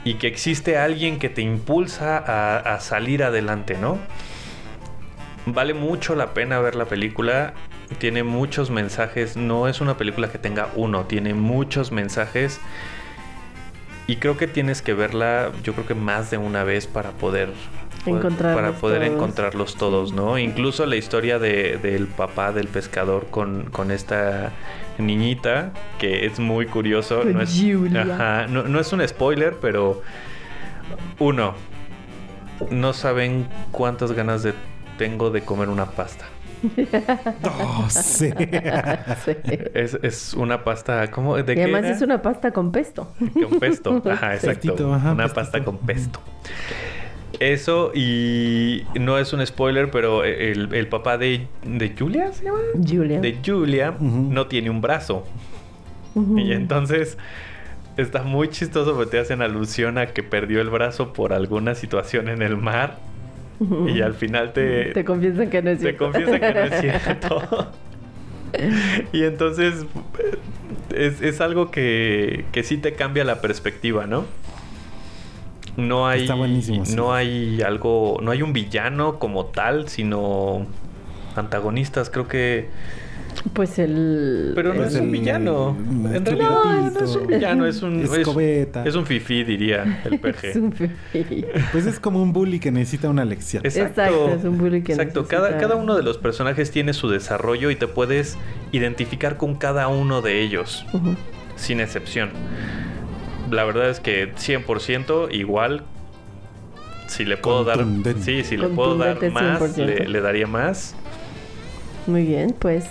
y 0.04 0.14
que 0.14 0.26
existe 0.26 0.76
alguien 0.76 1.18
que 1.18 1.28
te 1.28 1.42
impulsa 1.42 2.18
a, 2.18 2.58
a 2.74 2.80
salir 2.80 3.22
adelante, 3.22 3.76
¿no? 3.80 3.98
Vale 5.46 5.74
mucho 5.74 6.14
la 6.14 6.32
pena 6.34 6.58
ver 6.60 6.74
la 6.74 6.84
película. 6.86 7.52
Tiene 7.98 8.22
muchos 8.22 8.70
mensajes. 8.70 9.36
No 9.36 9.68
es 9.68 9.80
una 9.80 9.96
película 9.96 10.30
que 10.30 10.38
tenga 10.38 10.68
uno. 10.74 11.04
Tiene 11.04 11.34
muchos 11.34 11.92
mensajes. 11.92 12.60
Y 14.06 14.16
creo 14.16 14.36
que 14.36 14.46
tienes 14.46 14.82
que 14.82 14.92
verla, 14.92 15.50
yo 15.62 15.72
creo 15.72 15.86
que 15.86 15.94
más 15.94 16.30
de 16.30 16.36
una 16.38 16.62
vez 16.64 16.86
para 16.86 17.10
poder 17.12 17.50
Encontrarlos 18.04 18.54
para 18.62 18.72
poder 18.78 19.00
todos. 19.02 19.14
encontrarlos 19.14 19.76
todos, 19.76 20.12
¿no? 20.12 20.36
Incluso 20.36 20.84
la 20.84 20.96
historia 20.96 21.38
de- 21.38 21.78
del 21.78 22.06
papá 22.06 22.52
del 22.52 22.68
pescador 22.68 23.28
con, 23.30 23.70
con 23.70 23.90
esta 23.90 24.52
niñita, 24.98 25.72
que 25.98 26.26
es 26.26 26.38
muy 26.38 26.66
curioso. 26.66 27.24
No 27.24 27.40
es, 27.40 27.50
Julia. 27.60 28.02
Ajá, 28.02 28.46
no, 28.46 28.62
no 28.64 28.80
es 28.80 28.92
un 28.92 29.06
spoiler, 29.06 29.56
pero 29.60 30.02
uno, 31.18 31.54
no 32.70 32.92
saben 32.92 33.46
cuántas 33.70 34.12
ganas 34.12 34.42
de, 34.42 34.54
tengo 34.98 35.30
de 35.30 35.42
comer 35.42 35.68
una 35.68 35.86
pasta. 35.86 36.24
Oh, 37.42 37.86
sí. 37.90 38.30
Sí. 39.24 39.32
Es, 39.74 39.98
es 40.02 40.34
una 40.34 40.64
pasta, 40.64 41.10
¿cómo? 41.10 41.36
¿De 41.36 41.52
Y 41.52 41.56
qué 41.56 41.62
además 41.64 41.84
era? 41.84 41.94
es 41.94 42.00
una 42.02 42.22
pasta 42.22 42.52
con 42.52 42.72
pesto. 42.72 43.12
Con 43.18 43.58
pesto. 43.60 44.02
Ajá, 44.10 44.34
exacto. 44.34 44.68
Pestito, 44.70 44.94
ajá, 44.94 45.12
una 45.12 45.24
pestito. 45.24 45.34
pasta 45.34 45.64
con 45.64 45.78
pesto. 45.78 46.20
Eso 47.52 47.92
y 47.94 48.84
no 48.98 49.18
es 49.18 49.32
un 49.32 49.44
spoiler, 49.46 49.90
pero 49.90 50.24
el, 50.24 50.72
el 50.74 50.86
papá 50.88 51.18
de, 51.18 51.46
de 51.64 51.94
Julia, 51.98 52.32
¿se 52.32 52.44
llama? 52.44 52.58
Julia. 52.74 53.20
De 53.20 53.38
Julia 53.44 53.94
no 54.00 54.46
tiene 54.46 54.70
un 54.70 54.80
brazo. 54.80 55.26
Y 56.36 56.52
entonces 56.52 57.18
está 57.96 58.22
muy 58.22 58.48
chistoso 58.48 58.94
porque 58.94 59.10
te 59.10 59.18
hacen 59.18 59.42
alusión 59.42 59.98
a 59.98 60.06
que 60.06 60.22
perdió 60.22 60.60
el 60.60 60.70
brazo 60.70 61.12
por 61.12 61.32
alguna 61.32 61.74
situación 61.74 62.28
en 62.28 62.40
el 62.42 62.56
mar. 62.56 62.98
Y 63.88 64.00
al 64.00 64.14
final 64.14 64.52
te, 64.52 64.86
Te 64.92 65.04
confiesan 65.04 65.50
que 65.50 65.62
no 65.62 65.70
es 65.70 65.78
te 65.78 65.82
cierto. 65.84 66.04
confiesa 66.04 66.40
que 66.40 66.54
no 66.54 66.60
es 66.60 66.80
cierto. 66.80 67.72
y 69.12 69.22
entonces 69.24 69.86
es, 70.94 71.20
es 71.22 71.40
algo 71.40 71.70
que, 71.70 72.44
que 72.52 72.62
sí 72.62 72.78
te 72.78 72.94
cambia 72.94 73.24
la 73.24 73.40
perspectiva, 73.40 74.06
¿no? 74.06 74.24
No 75.76 76.06
hay, 76.06 76.22
Está 76.22 76.34
buenísimo, 76.34 76.84
sí. 76.84 76.94
no 76.94 77.12
hay 77.12 77.60
algo, 77.62 78.18
no 78.22 78.30
hay 78.30 78.42
un 78.42 78.52
villano 78.52 79.18
como 79.18 79.46
tal, 79.46 79.88
sino 79.88 80.66
antagonistas, 81.36 82.10
creo 82.10 82.28
que... 82.28 82.68
Pues 83.52 83.80
el... 83.80 84.52
Pero 84.54 84.72
no 84.74 84.84
Es 84.84 84.94
es 84.94 85.00
un 85.00 85.10
villano. 85.10 85.76
el 86.08 86.16
En 86.16 86.24
realidad 86.24 86.50
no, 86.64 86.90
no 86.92 87.00
es 87.00 87.16
un 87.16 87.26
villano, 87.26 87.66
es 87.66 87.82
un... 87.82 88.00
es- 88.00 88.12
Escobeta. 88.12 88.84
Es, 88.84 88.94
un 88.94 89.04
fifí, 89.04 89.42
diría 89.42 90.00
el 90.04 90.14
Es 90.14 90.20
PG. 90.20 90.56
un 90.62 90.72
fifí. 90.72 91.44
Pues 91.72 91.86
es 91.86 91.98
como 91.98 92.22
un 92.22 92.32
bully 92.32 92.60
que 92.60 92.70
necesita 92.70 93.08
una 93.10 93.24
lección. 93.24 93.66
Exacto, 93.66 94.28
es 94.28 94.44
un 94.44 94.56
bully 94.56 94.82
que 94.82 94.92
Exacto, 94.92 95.22
necesita- 95.22 95.36
cada, 95.48 95.58
cada 95.58 95.74
uno 95.74 95.96
de 95.96 96.04
los 96.04 96.18
personajes 96.18 96.70
tiene 96.70 96.92
su 96.92 97.08
desarrollo 97.08 97.70
y 97.70 97.76
te 97.76 97.88
puedes 97.88 98.38
identificar 98.70 99.36
con 99.36 99.56
cada 99.56 99.88
uno 99.88 100.22
de 100.22 100.40
ellos, 100.40 100.86
sin 101.56 101.80
excepción. 101.80 102.30
La 103.50 103.64
verdad 103.64 103.90
es 103.90 104.00
que 104.00 104.32
100% 104.34 105.32
igual. 105.32 105.84
Si 107.06 107.24
le 107.24 107.36
puedo 107.36 107.64
dar, 107.64 107.84
sí, 108.20 108.44
si 108.44 108.56
le 108.56 108.68
puedo 108.68 108.96
dar 108.96 109.30
más, 109.30 109.60
100%. 109.60 109.76
le, 109.84 110.08
le 110.08 110.20
daría 110.20 110.46
más. 110.46 110.94
Muy 112.06 112.24
bien, 112.24 112.54
pues 112.58 112.86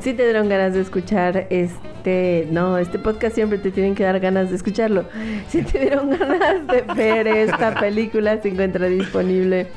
si 0.00 0.14
te 0.14 0.24
dieron 0.24 0.48
ganas 0.48 0.74
de 0.74 0.80
escuchar 0.80 1.46
este, 1.50 2.48
no, 2.50 2.78
este 2.78 2.98
podcast 2.98 3.34
siempre 3.34 3.58
te 3.58 3.70
tienen 3.70 3.94
que 3.94 4.02
dar 4.02 4.18
ganas 4.18 4.50
de 4.50 4.56
escucharlo. 4.56 5.04
Si 5.48 5.62
te 5.62 5.78
dieron 5.78 6.10
ganas 6.18 6.66
de 6.66 6.82
ver 6.94 7.28
esta 7.28 7.78
película, 7.78 8.40
se 8.42 8.48
encuentra 8.48 8.86
disponible 8.88 9.68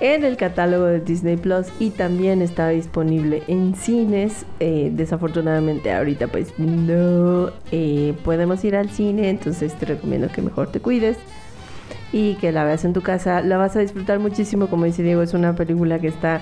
en 0.00 0.24
el 0.24 0.36
catálogo 0.36 0.84
de 0.84 1.00
Disney 1.00 1.36
Plus 1.36 1.66
y 1.78 1.90
también 1.90 2.42
está 2.42 2.68
disponible 2.68 3.42
en 3.48 3.74
cines. 3.74 4.44
Eh, 4.60 4.90
desafortunadamente 4.92 5.92
ahorita 5.92 6.28
pues 6.28 6.52
no 6.58 7.50
eh, 7.72 8.14
podemos 8.24 8.64
ir 8.64 8.76
al 8.76 8.90
cine, 8.90 9.30
entonces 9.30 9.74
te 9.74 9.86
recomiendo 9.86 10.28
que 10.28 10.42
mejor 10.42 10.70
te 10.70 10.80
cuides 10.80 11.16
y 12.12 12.34
que 12.34 12.52
la 12.52 12.64
veas 12.64 12.84
en 12.84 12.92
tu 12.92 13.02
casa. 13.02 13.40
La 13.40 13.56
vas 13.56 13.76
a 13.76 13.80
disfrutar 13.80 14.18
muchísimo, 14.18 14.68
como 14.68 14.84
dice 14.84 15.02
Diego, 15.02 15.22
es 15.22 15.34
una 15.34 15.54
película 15.54 15.98
que 15.98 16.08
está 16.08 16.40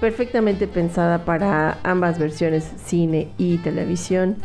perfectamente 0.00 0.66
pensada 0.66 1.24
para 1.24 1.78
ambas 1.82 2.18
versiones, 2.18 2.70
cine 2.84 3.28
y 3.36 3.58
televisión. 3.58 4.36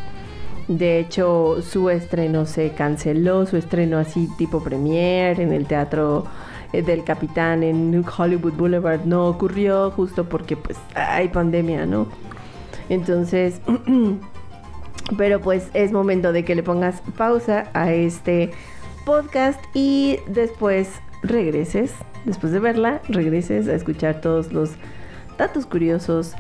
De 0.68 1.00
hecho, 1.00 1.62
su 1.62 1.90
estreno 1.90 2.46
se 2.46 2.72
canceló, 2.72 3.46
su 3.46 3.58
estreno 3.58 3.98
así 3.98 4.30
tipo 4.38 4.64
premier 4.64 5.40
en 5.42 5.52
el 5.52 5.66
teatro 5.66 6.26
del 6.82 7.04
Capitán 7.04 7.64
en 7.64 8.04
Hollywood 8.18 8.54
Boulevard 8.54 9.06
no 9.06 9.28
ocurrió 9.28 9.92
justo 9.92 10.26
porque 10.28 10.58
pues 10.58 10.78
hay 10.96 11.28
pandemia, 11.30 11.86
¿no? 11.86 12.08
Entonces, 12.90 13.62
pero 15.18 15.40
pues 15.40 15.70
es 15.74 15.92
momento 15.92 16.32
de 16.34 16.44
que 16.44 16.56
le 16.56 16.64
pongas 16.64 17.02
pausa 17.18 17.70
a 17.74 17.94
este 17.94 18.52
podcast 19.06 19.60
y 19.74 20.18
después 20.28 20.90
regreses, 21.22 21.94
después 22.26 22.52
de 22.52 22.60
verla, 22.60 23.02
regreses 23.08 23.68
a 23.68 23.74
escuchar 23.76 24.22
todos 24.22 24.52
los 24.52 24.72
datos 25.38 25.66
curiosos 25.66 26.34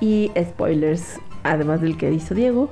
y 0.00 0.30
spoilers, 0.40 1.18
además 1.42 1.80
del 1.80 1.96
que 1.96 2.10
hizo 2.12 2.34
Diego, 2.34 2.70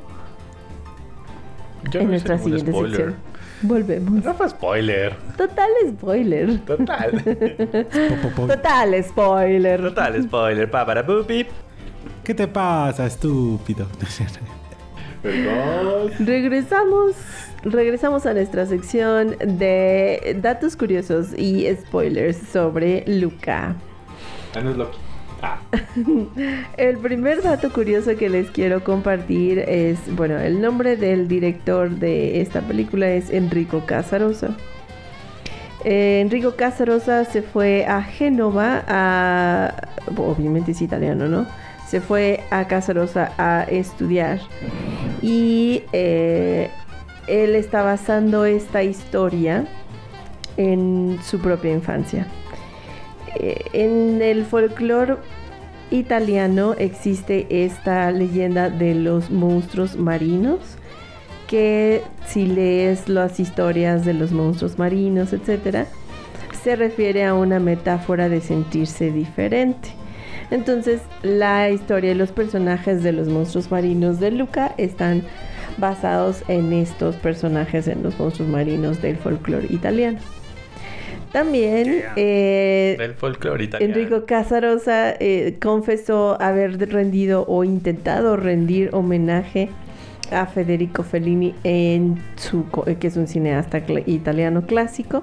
Yo 1.90 2.00
en 2.00 2.06
no 2.06 2.10
nuestra 2.12 2.38
siguiente 2.38 2.72
spoiler. 2.72 2.96
sección. 2.96 3.27
Volvemos. 3.62 4.24
No 4.24 4.34
fue 4.34 4.48
spoiler. 4.48 5.14
Total 5.36 5.68
spoiler. 5.90 6.58
Total. 6.60 7.10
Total 8.36 9.04
spoiler. 9.04 9.80
Total 9.80 10.22
spoiler. 10.22 10.70
Pa, 10.70 10.86
para. 10.86 11.04
¿Qué 12.24 12.34
te 12.34 12.46
pasa, 12.46 13.06
estúpido? 13.06 13.86
Regresamos, 16.20 17.16
regresamos 17.62 18.26
a 18.26 18.34
nuestra 18.34 18.66
sección 18.66 19.36
de 19.38 20.36
datos 20.40 20.76
curiosos 20.76 21.28
y 21.36 21.66
spoilers 21.74 22.36
sobre 22.36 23.02
Luca. 23.06 23.74
Ah, 24.54 24.60
no 24.60 24.70
es 24.70 24.76
Loki. 24.76 25.07
El 26.76 26.98
primer 26.98 27.42
dato 27.42 27.72
curioso 27.72 28.16
que 28.16 28.28
les 28.28 28.50
quiero 28.50 28.82
compartir 28.82 29.58
es, 29.60 29.98
bueno, 30.14 30.38
el 30.38 30.60
nombre 30.60 30.96
del 30.96 31.28
director 31.28 31.90
de 31.90 32.40
esta 32.40 32.60
película 32.62 33.08
es 33.08 33.30
Enrico 33.30 33.84
Casarosa. 33.86 34.56
Enrico 35.84 36.56
Casarosa 36.56 37.24
se 37.24 37.42
fue 37.42 37.86
a 37.86 38.02
Génova 38.02 38.84
a... 38.88 39.88
Obviamente 40.16 40.72
es 40.72 40.82
italiano, 40.82 41.28
¿no? 41.28 41.46
Se 41.86 42.00
fue 42.00 42.40
a 42.50 42.66
Casarosa 42.66 43.32
a 43.38 43.62
estudiar 43.62 44.40
y 45.22 45.84
eh, 45.92 46.70
él 47.26 47.54
está 47.54 47.82
basando 47.82 48.44
esta 48.44 48.82
historia 48.82 49.66
en 50.56 51.18
su 51.22 51.38
propia 51.38 51.72
infancia. 51.72 52.26
Eh, 53.38 53.64
en 53.72 54.20
el 54.20 54.44
folclore 54.44 55.16
italiano 55.90 56.74
existe 56.76 57.46
esta 57.64 58.10
leyenda 58.10 58.68
de 58.68 58.94
los 58.94 59.30
monstruos 59.30 59.96
marinos 59.96 60.58
que 61.46 62.02
si 62.26 62.46
lees 62.46 63.08
las 63.08 63.40
historias 63.40 64.04
de 64.04 64.12
los 64.12 64.32
monstruos 64.32 64.78
marinos, 64.78 65.32
etcétera, 65.32 65.86
se 66.62 66.76
refiere 66.76 67.24
a 67.24 67.34
una 67.34 67.58
metáfora 67.58 68.28
de 68.28 68.42
sentirse 68.42 69.10
diferente. 69.10 69.88
Entonces, 70.50 71.00
la 71.22 71.70
historia 71.70 72.12
y 72.12 72.14
los 72.14 72.32
personajes 72.32 73.02
de 73.02 73.12
los 73.12 73.28
monstruos 73.28 73.70
marinos 73.70 74.20
de 74.20 74.30
Luca 74.30 74.74
están 74.76 75.22
basados 75.78 76.42
en 76.48 76.72
estos 76.72 77.16
personajes, 77.16 77.88
en 77.88 78.02
los 78.02 78.18
monstruos 78.18 78.50
marinos 78.50 79.00
del 79.00 79.16
folclore 79.16 79.66
italiano. 79.70 80.18
También 81.32 82.02
eh, 82.16 82.96
Del 82.98 83.14
folclore 83.14 83.64
italiano. 83.64 83.94
Enrico 83.94 84.24
Casarosa 84.26 85.12
eh, 85.20 85.56
confesó 85.60 86.40
haber 86.40 86.78
rendido 86.90 87.44
o 87.46 87.64
intentado 87.64 88.36
rendir 88.36 88.90
homenaje 88.92 89.68
a 90.32 90.46
Federico 90.46 91.02
Fellini 91.02 91.54
en 91.64 92.18
su 92.36 92.64
eh, 92.86 92.96
que 92.96 93.08
es 93.08 93.16
un 93.16 93.26
cineasta 93.28 93.86
cl- 93.86 94.04
italiano 94.06 94.66
clásico 94.66 95.22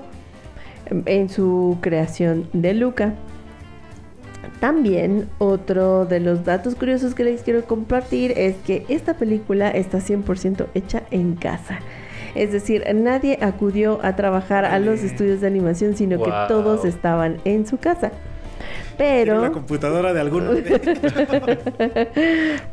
en 1.06 1.30
su 1.30 1.78
creación 1.82 2.48
de 2.54 2.74
Luca. 2.76 3.14
También 4.60 5.28
otro 5.38 6.06
de 6.06 6.20
los 6.20 6.46
datos 6.46 6.76
curiosos 6.76 7.14
que 7.16 7.24
les 7.24 7.42
quiero 7.42 7.66
compartir 7.66 8.32
es 8.38 8.56
que 8.58 8.86
esta 8.90 9.16
película 9.16 9.70
está 9.70 9.98
100% 10.00 10.68
hecha 10.76 11.04
en 11.12 11.36
casa. 11.36 11.80
Es 12.36 12.52
decir, 12.52 12.84
nadie 12.94 13.40
acudió 13.42 14.00
a 14.04 14.16
trabajar 14.16 14.66
a 14.66 14.78
los 14.80 15.02
estudios 15.02 15.42
de 15.42 15.48
animación, 15.48 15.96
sino 15.96 16.22
que 16.22 16.32
todos 16.48 16.86
estaban 16.86 17.38
en 17.46 17.66
su 17.66 17.78
casa. 17.78 18.12
Pero... 18.98 19.42
La 19.42 19.52
computadora 19.52 20.14
de 20.14 20.22
alguno. 20.22 20.52
Para 20.56 22.06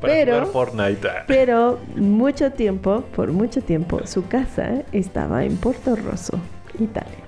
pero- 0.01 0.33
jugar 0.33 0.47
Fortnite. 0.53 1.09
Pero 1.27 1.79
mucho 1.97 2.53
tiempo, 2.53 3.03
por 3.15 3.33
mucho 3.33 3.61
tiempo, 3.63 4.01
su 4.07 4.27
casa 4.27 4.83
estaba 4.93 5.45
en 5.45 5.57
Porto 5.57 5.97
Rosso, 5.97 6.39
Italia. 6.79 7.22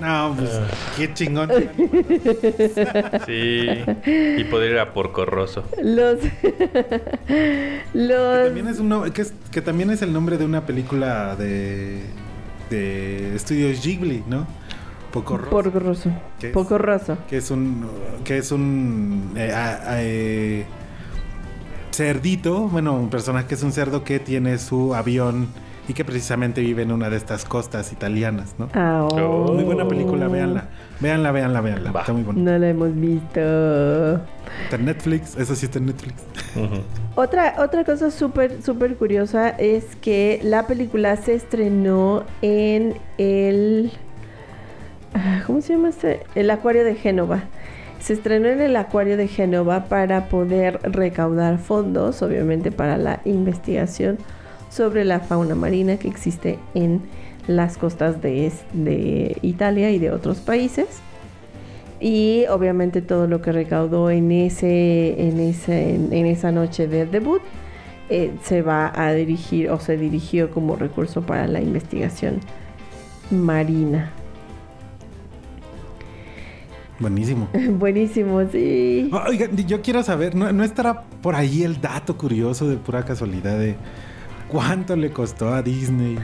No, 0.00 0.34
pues 0.36 0.50
Ah. 0.52 0.66
qué 0.96 1.14
chingón. 1.14 1.48
Sí. 3.26 3.68
Y 4.38 4.44
poder 4.44 4.72
ir 4.72 4.78
a 4.78 4.92
Porcorroso. 4.92 5.64
Los. 5.82 6.18
Que 7.26 7.80
los. 7.94 8.44
también 8.46 8.68
es 8.68 8.78
un 8.80 8.88
no- 8.88 9.04
que, 9.12 9.22
es- 9.22 9.34
que 9.50 9.60
también 9.62 9.90
es 9.90 10.02
el 10.02 10.12
nombre 10.12 10.36
de 10.36 10.44
una 10.44 10.66
película 10.66 11.36
de 11.36 12.02
de 12.70 13.34
estudios 13.36 13.82
Ghibli, 13.84 14.24
¿no? 14.26 14.46
Poco 15.12 15.36
Rosso, 15.38 15.70
Rosso. 15.78 16.10
¿Qué 16.40 16.48
es? 16.48 16.52
Poco 16.52 16.76
Rosso. 16.76 17.16
que 17.28 17.36
es 17.36 17.50
un 17.52 17.86
que 18.24 18.38
es 18.38 18.50
un 18.50 19.32
eh, 19.36 19.52
a- 19.52 19.92
a- 19.92 20.02
eh, 20.02 20.64
cerdito, 21.92 22.68
bueno, 22.68 22.94
un 22.94 23.10
personaje 23.10 23.46
que 23.46 23.54
es 23.54 23.62
un 23.62 23.70
cerdo 23.72 24.02
que 24.02 24.18
tiene 24.18 24.58
su 24.58 24.94
avión 24.94 25.48
y 25.86 25.92
que 25.92 26.04
precisamente 26.04 26.60
vive 26.60 26.82
en 26.82 26.92
una 26.92 27.10
de 27.10 27.16
estas 27.16 27.44
costas 27.44 27.92
italianas, 27.92 28.54
¿no? 28.58 28.68
Ah, 28.74 29.06
oh. 29.10 29.52
Muy 29.52 29.64
buena 29.64 29.86
película, 29.86 30.28
véanla. 30.28 30.68
Véanla, 31.00 31.30
véanla, 31.32 31.60
véanla. 31.60 31.92
Va. 31.92 32.00
Está 32.00 32.12
muy 32.12 32.22
bonita. 32.22 32.50
No 32.50 32.58
la 32.58 32.68
hemos 32.70 32.94
visto. 32.94 33.40
Está 34.64 34.76
en 34.76 34.84
Netflix, 34.86 35.36
eso 35.36 35.54
sí 35.54 35.66
está 35.66 35.78
en 35.78 35.86
Netflix. 35.86 36.14
Otra, 37.16 37.56
otra 37.58 37.84
cosa 37.84 38.10
súper, 38.10 38.62
súper 38.62 38.96
curiosa 38.96 39.50
es 39.50 39.96
que 39.96 40.40
la 40.42 40.66
película 40.66 41.16
se 41.16 41.34
estrenó 41.34 42.24
en 42.40 42.94
el... 43.18 43.92
ah, 45.12 45.42
¿cómo 45.46 45.60
se 45.60 45.74
llama 45.74 45.90
este? 45.90 46.22
El 46.34 46.50
Acuario 46.50 46.84
de 46.84 46.94
Génova. 46.94 47.42
Se 48.00 48.12
estrenó 48.12 48.48
en 48.48 48.60
el 48.60 48.76
Acuario 48.76 49.16
de 49.16 49.28
Génova 49.28 49.84
para 49.84 50.28
poder 50.28 50.78
recaudar 50.82 51.58
fondos, 51.58 52.22
obviamente 52.22 52.70
para 52.70 52.96
la 52.96 53.20
investigación 53.24 54.18
sobre 54.74 55.04
la 55.04 55.20
fauna 55.20 55.54
marina 55.54 55.98
que 55.98 56.08
existe 56.08 56.58
en 56.74 57.02
las 57.46 57.78
costas 57.78 58.20
de, 58.20 58.50
de 58.72 59.36
Italia 59.42 59.90
y 59.90 59.98
de 59.98 60.10
otros 60.10 60.38
países. 60.38 60.86
Y 62.00 62.44
obviamente 62.50 63.00
todo 63.00 63.28
lo 63.28 63.40
que 63.40 63.52
recaudó 63.52 64.10
en, 64.10 64.32
ese, 64.32 65.28
en, 65.28 65.38
ese, 65.38 65.94
en 65.94 66.26
esa 66.26 66.50
noche 66.50 66.88
de 66.88 67.06
debut 67.06 67.40
eh, 68.10 68.32
se 68.42 68.62
va 68.62 68.92
a 68.94 69.12
dirigir 69.12 69.70
o 69.70 69.78
se 69.78 69.96
dirigió 69.96 70.50
como 70.50 70.74
recurso 70.74 71.22
para 71.22 71.46
la 71.46 71.60
investigación 71.60 72.40
marina. 73.30 74.10
Buenísimo. 76.98 77.48
Buenísimo, 77.78 78.42
sí. 78.50 79.08
Oiga, 79.26 79.48
yo 79.52 79.80
quiero 79.82 80.02
saber, 80.02 80.34
¿no, 80.34 80.52
¿no, 80.52 80.64
estará 80.64 81.04
por 81.22 81.36
ahí 81.36 81.62
el 81.62 81.80
dato 81.80 82.16
curioso 82.16 82.68
de 82.68 82.76
pura 82.76 83.04
casualidad 83.04 83.58
de 83.58 83.76
cuánto 84.54 84.94
le 84.94 85.10
costó 85.10 85.52
a 85.52 85.62
Disney 85.62 86.16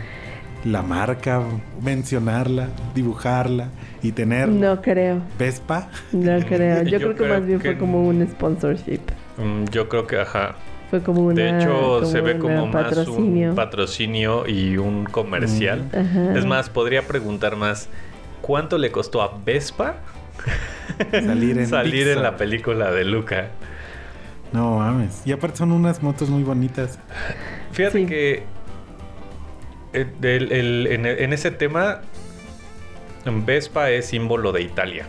la 0.64 0.82
marca, 0.82 1.42
mencionarla, 1.82 2.68
dibujarla 2.94 3.70
y 4.02 4.12
tener... 4.12 4.48
No 4.48 4.80
creo. 4.80 5.20
¿Vespa? 5.36 5.88
No 6.12 6.38
creo. 6.46 6.84
Yo, 6.84 6.98
creo, 7.00 7.16
que 7.16 7.26
más 7.26 7.44
bien 7.44 7.60
fue 7.60 7.76
como 7.76 8.06
un 8.06 8.24
sponsorship. 8.28 9.00
Mm, 9.36 9.64
yo 9.72 9.88
creo 9.88 10.06
que, 10.06 10.20
ajá. 10.20 10.54
Fue 10.90 11.02
como 11.02 11.22
una, 11.22 11.42
De 11.42 11.58
hecho, 11.58 12.04
se 12.04 12.20
ve 12.20 12.38
como 12.38 12.70
patrocinio. 12.70 13.48
más 13.48 13.50
un 13.50 13.56
patrocinio 13.56 14.46
y 14.46 14.76
un 14.76 15.06
comercial. 15.06 15.88
Mm. 15.92 16.36
Es 16.36 16.46
más, 16.46 16.70
podría 16.70 17.02
preguntar 17.02 17.56
más, 17.56 17.88
¿cuánto 18.42 18.78
le 18.78 18.92
costó 18.92 19.22
a 19.22 19.40
Vespa 19.44 19.96
salir, 21.10 21.58
en, 21.58 21.66
salir 21.68 22.06
en 22.06 22.22
la 22.22 22.36
película 22.36 22.92
de 22.92 23.04
Luca? 23.04 23.48
No 24.52 24.78
mames. 24.78 25.22
Y 25.24 25.32
aparte 25.32 25.56
son 25.56 25.72
unas 25.72 26.00
motos 26.00 26.30
muy 26.30 26.44
bonitas. 26.44 26.98
Fíjate 27.72 27.98
sí. 28.00 28.06
que 28.06 28.42
el, 29.92 30.12
el, 30.22 30.52
el, 30.52 30.86
en, 30.86 31.06
en, 31.06 31.32
ese 31.32 31.50
tema, 31.50 32.02
Vespa 33.24 33.90
es 33.90 34.06
símbolo 34.06 34.52
de 34.52 34.62
Italia. 34.62 35.06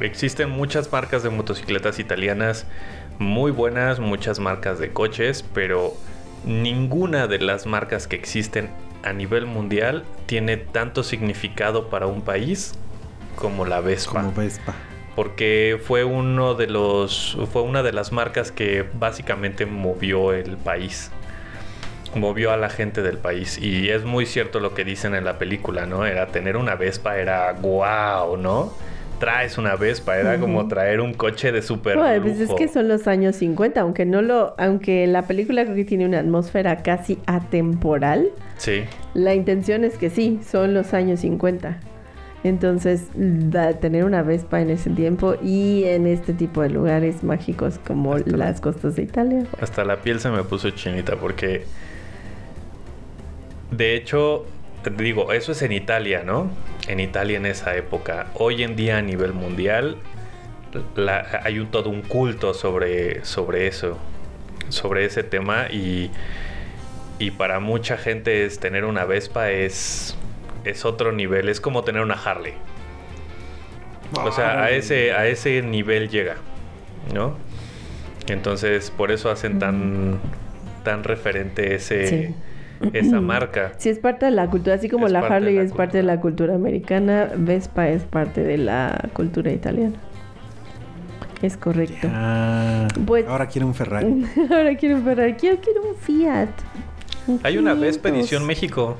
Existen 0.00 0.50
muchas 0.50 0.90
marcas 0.90 1.22
de 1.22 1.30
motocicletas 1.30 1.98
italianas 1.98 2.66
muy 3.18 3.50
buenas, 3.50 4.00
muchas 4.00 4.38
marcas 4.38 4.78
de 4.78 4.92
coches, 4.92 5.44
pero 5.54 5.94
ninguna 6.44 7.26
de 7.26 7.38
las 7.38 7.66
marcas 7.66 8.06
que 8.06 8.16
existen 8.16 8.70
a 9.02 9.12
nivel 9.12 9.46
mundial 9.46 10.04
tiene 10.26 10.56
tanto 10.56 11.02
significado 11.02 11.90
para 11.90 12.06
un 12.06 12.22
país 12.22 12.74
como 13.36 13.66
la 13.66 13.80
Vespa. 13.80 14.22
Como 14.22 14.32
Vespa. 14.32 14.74
Porque 15.16 15.78
fue 15.82 16.04
uno 16.04 16.54
de 16.54 16.66
los. 16.66 17.36
fue 17.52 17.62
una 17.62 17.82
de 17.82 17.92
las 17.92 18.12
marcas 18.12 18.52
que 18.52 18.84
básicamente 18.94 19.66
movió 19.66 20.32
el 20.32 20.56
país. 20.56 21.10
Movió 22.14 22.52
a 22.52 22.56
la 22.56 22.70
gente 22.70 23.02
del 23.02 23.18
país. 23.18 23.58
Y 23.58 23.90
es 23.90 24.04
muy 24.04 24.26
cierto 24.26 24.60
lo 24.60 24.74
que 24.74 24.84
dicen 24.84 25.14
en 25.14 25.24
la 25.24 25.38
película, 25.38 25.86
¿no? 25.86 26.06
Era 26.06 26.26
tener 26.26 26.56
una 26.56 26.74
Vespa, 26.74 27.18
era 27.18 27.52
guau, 27.52 28.36
¿no? 28.36 28.72
traes 29.20 29.58
una 29.58 29.76
Vespa, 29.76 30.18
era 30.18 30.32
uh 30.32 30.34
-huh. 30.36 30.40
como 30.40 30.66
traer 30.66 31.00
un 31.00 31.14
coche 31.14 31.52
de 31.52 31.62
super 31.62 31.96
bueno, 31.96 32.22
pues 32.22 32.40
es 32.40 32.50
que 32.54 32.66
son 32.66 32.88
los 32.88 33.06
años 33.06 33.36
50, 33.36 33.80
aunque 33.80 34.04
no 34.04 34.22
lo, 34.22 34.54
aunque 34.58 35.06
la 35.06 35.22
película 35.22 35.62
creo 35.64 35.76
que 35.76 35.84
tiene 35.84 36.06
una 36.06 36.18
atmósfera 36.18 36.82
casi 36.82 37.18
atemporal. 37.26 38.30
Sí. 38.56 38.82
La 39.14 39.34
intención 39.34 39.84
es 39.84 39.96
que 39.96 40.10
sí, 40.10 40.40
son 40.44 40.74
los 40.74 40.92
años 40.94 41.20
50. 41.20 41.78
Entonces, 42.42 43.08
da, 43.14 43.74
tener 43.74 44.04
una 44.04 44.22
Vespa 44.22 44.60
en 44.60 44.70
ese 44.70 44.90
tiempo 44.90 45.34
y 45.42 45.84
en 45.84 46.06
este 46.06 46.32
tipo 46.32 46.62
de 46.62 46.70
lugares 46.70 47.22
mágicos 47.22 47.78
como 47.86 48.14
hasta 48.14 48.36
las 48.36 48.60
costas 48.60 48.96
de 48.96 49.02
Italia. 49.02 49.44
Hasta 49.60 49.84
la 49.84 50.00
piel 50.00 50.20
se 50.20 50.30
me 50.30 50.42
puso 50.44 50.70
chinita 50.70 51.16
porque 51.16 51.64
de 53.70 53.94
hecho 53.94 54.46
digo, 54.96 55.32
eso 55.32 55.52
es 55.52 55.62
en 55.62 55.72
Italia, 55.72 56.22
¿no? 56.24 56.50
En 56.88 57.00
Italia 57.00 57.36
en 57.36 57.46
esa 57.46 57.76
época. 57.76 58.28
Hoy 58.34 58.62
en 58.62 58.76
día 58.76 58.98
a 58.98 59.02
nivel 59.02 59.34
mundial 59.34 59.98
la, 60.96 61.42
hay 61.44 61.58
un, 61.58 61.70
todo 61.70 61.90
un 61.90 62.02
culto 62.02 62.54
sobre, 62.54 63.24
sobre 63.24 63.66
eso, 63.66 63.98
sobre 64.68 65.04
ese 65.04 65.22
tema 65.22 65.66
y, 65.70 66.10
y 67.18 67.32
para 67.32 67.60
mucha 67.60 67.96
gente 67.96 68.44
es 68.44 68.58
tener 68.58 68.84
una 68.84 69.04
Vespa 69.04 69.50
es, 69.50 70.16
es 70.64 70.84
otro 70.84 71.12
nivel, 71.12 71.48
es 71.48 71.60
como 71.60 71.84
tener 71.84 72.02
una 72.02 72.14
Harley. 72.14 72.54
O 74.24 74.32
sea, 74.32 74.62
a 74.62 74.70
ese, 74.70 75.12
a 75.12 75.26
ese 75.26 75.62
nivel 75.62 76.08
llega, 76.08 76.36
¿no? 77.14 77.36
Entonces, 78.26 78.90
por 78.90 79.12
eso 79.12 79.30
hacen 79.30 79.58
tan, 79.58 80.18
tan 80.84 81.04
referente 81.04 81.74
ese... 81.74 82.06
Sí 82.06 82.34
esa 82.92 83.20
marca. 83.20 83.72
Sí, 83.78 83.88
es 83.88 83.98
parte 83.98 84.26
de 84.26 84.32
la 84.32 84.46
cultura, 84.48 84.76
así 84.76 84.88
como 84.88 85.06
Es 85.06 85.12
la 85.12 85.20
Harley 85.20 85.56
la 85.56 85.62
es 85.62 85.72
parte 85.72 85.98
de 85.98 86.02
la 86.02 86.20
cultura 86.20 86.54
americana, 86.54 87.30
Vespa 87.36 87.88
es 87.88 88.02
parte 88.04 88.42
de 88.42 88.58
la 88.58 89.10
cultura 89.12 89.52
italiana. 89.52 89.96
Es 91.42 91.56
correcto. 91.56 92.08
Pues- 93.06 93.26
ahora 93.26 93.46
quiere 93.48 93.64
un 93.64 93.74
Ferrari. 93.74 94.26
Ahora 94.50 94.76
quiero 94.76 94.96
un 94.96 95.04
Ferrari, 95.04 95.34
quiero, 95.34 95.58
quiero 95.60 95.82
un 95.82 95.96
Fiat. 95.96 96.48
Un 97.26 97.40
Hay 97.42 97.56
una 97.56 97.72
Vespa 97.72 98.10
500. 98.10 98.20
Edición 98.20 98.46
México, 98.46 98.96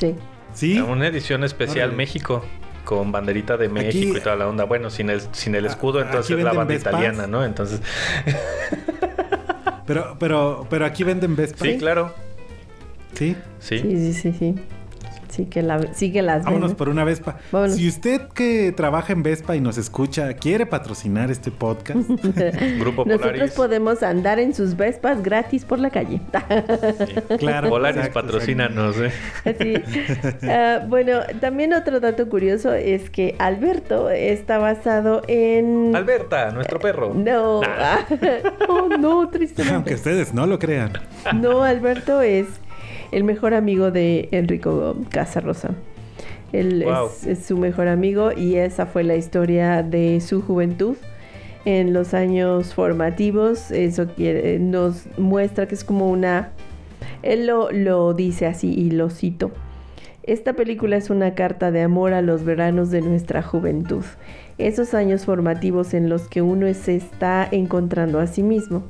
Sí. 0.00 0.16
¿Sí? 0.52 0.80
una 0.80 1.06
edición 1.06 1.44
especial 1.44 1.90
Órale. 1.90 1.96
México 1.96 2.44
con 2.84 3.12
banderita 3.12 3.56
de 3.56 3.68
México 3.68 4.10
Aquí- 4.10 4.18
y 4.18 4.20
toda 4.20 4.34
la 4.36 4.48
onda. 4.48 4.64
Bueno, 4.64 4.90
sin 4.90 5.10
el 5.10 5.20
sin 5.32 5.54
el 5.54 5.66
Ah, 5.66 5.68
escudo, 5.68 6.00
entonces 6.00 6.36
la 6.42 6.52
banda 6.52 6.74
Vespas. 6.74 6.92
italiana, 6.94 7.26
¿no? 7.28 7.44
Entonces, 7.44 7.80
Pero, 9.86 10.16
pero, 10.18 10.66
pero 10.70 10.86
aquí 10.86 11.02
venden 11.04 11.34
Vespa. 11.36 11.64
sí, 11.64 11.78
claro. 11.78 12.14
Sí. 13.14 13.36
Sí. 13.58 13.78
Sí, 13.80 13.96
sí, 13.96 14.12
sí, 14.14 14.32
sí. 14.38 14.54
Sí 15.30 15.46
que, 15.46 15.62
la, 15.62 15.94
sí 15.94 16.12
que 16.12 16.22
las 16.22 16.44
Vámonos 16.44 16.74
por 16.74 16.88
una 16.88 17.04
Vespa. 17.04 17.38
Vámonos. 17.52 17.76
Si 17.76 17.88
usted 17.88 18.22
que 18.34 18.72
trabaja 18.76 19.12
en 19.12 19.22
Vespa 19.22 19.54
y 19.56 19.60
nos 19.60 19.78
escucha 19.78 20.34
quiere 20.34 20.66
patrocinar 20.66 21.30
este 21.30 21.50
podcast, 21.50 22.00
Grupo 22.78 23.04
Nosotros 23.04 23.32
Polaris. 23.32 23.52
podemos 23.52 24.02
andar 24.02 24.38
en 24.40 24.54
sus 24.54 24.76
Vespas 24.76 25.22
gratis 25.22 25.64
por 25.64 25.78
la 25.78 25.90
calle. 25.90 26.20
claro. 27.38 27.68
Polaris 27.68 27.98
exacto, 28.06 28.20
patrocínanos, 28.20 28.96
¿eh? 28.98 29.10
Así. 29.44 29.74
Ah, 30.48 30.84
bueno, 30.88 31.20
también 31.40 31.72
otro 31.74 32.00
dato 32.00 32.28
curioso 32.28 32.72
es 32.74 33.08
que 33.10 33.36
Alberto 33.38 34.10
está 34.10 34.58
basado 34.58 35.22
en... 35.28 35.94
Alberta, 35.94 36.50
nuestro 36.50 36.78
perro. 36.80 37.14
No, 37.14 37.60
Ah. 37.64 38.00
oh, 38.68 38.88
no, 38.88 39.28
tristemente. 39.28 39.74
Aunque 39.74 39.94
ustedes 39.94 40.34
no 40.34 40.46
lo 40.46 40.58
crean. 40.58 40.92
No, 41.34 41.62
Alberto 41.62 42.20
es 42.20 42.46
el 43.12 43.24
mejor 43.24 43.54
amigo 43.54 43.90
de 43.90 44.28
Enrico 44.32 44.96
Casarosa. 45.10 45.70
Él 46.52 46.82
Wow. 46.84 47.06
es, 47.06 47.26
es 47.26 47.46
su 47.46 47.56
mejor 47.56 47.88
amigo 47.88 48.32
y 48.32 48.56
esa 48.56 48.86
fue 48.86 49.04
la 49.04 49.16
historia 49.16 49.82
de 49.82 50.20
su 50.20 50.42
juventud. 50.42 50.96
En 51.64 51.92
los 51.92 52.14
años 52.14 52.74
formativos, 52.74 53.70
eso 53.70 54.06
quiere- 54.08 54.58
nos 54.58 55.06
muestra 55.18 55.66
que 55.68 55.74
es 55.74 55.84
como 55.84 56.08
una... 56.10 56.50
Él 57.22 57.46
lo, 57.46 57.70
lo 57.70 58.14
dice 58.14 58.46
así 58.46 58.72
y 58.72 58.90
lo 58.90 59.10
cito. 59.10 59.50
Esta 60.22 60.54
película 60.54 60.96
es 60.96 61.10
una 61.10 61.34
carta 61.34 61.70
de 61.70 61.82
amor 61.82 62.12
a 62.14 62.22
los 62.22 62.44
veranos 62.44 62.90
de 62.90 63.00
nuestra 63.02 63.42
juventud, 63.42 64.04
esos 64.58 64.92
años 64.94 65.24
formativos 65.24 65.94
en 65.94 66.08
los 66.08 66.28
que 66.28 66.42
uno 66.42 66.72
se 66.74 66.96
está 66.96 67.46
encontrando 67.50 68.20
a 68.20 68.26
sí 68.26 68.42
mismo. 68.42 68.82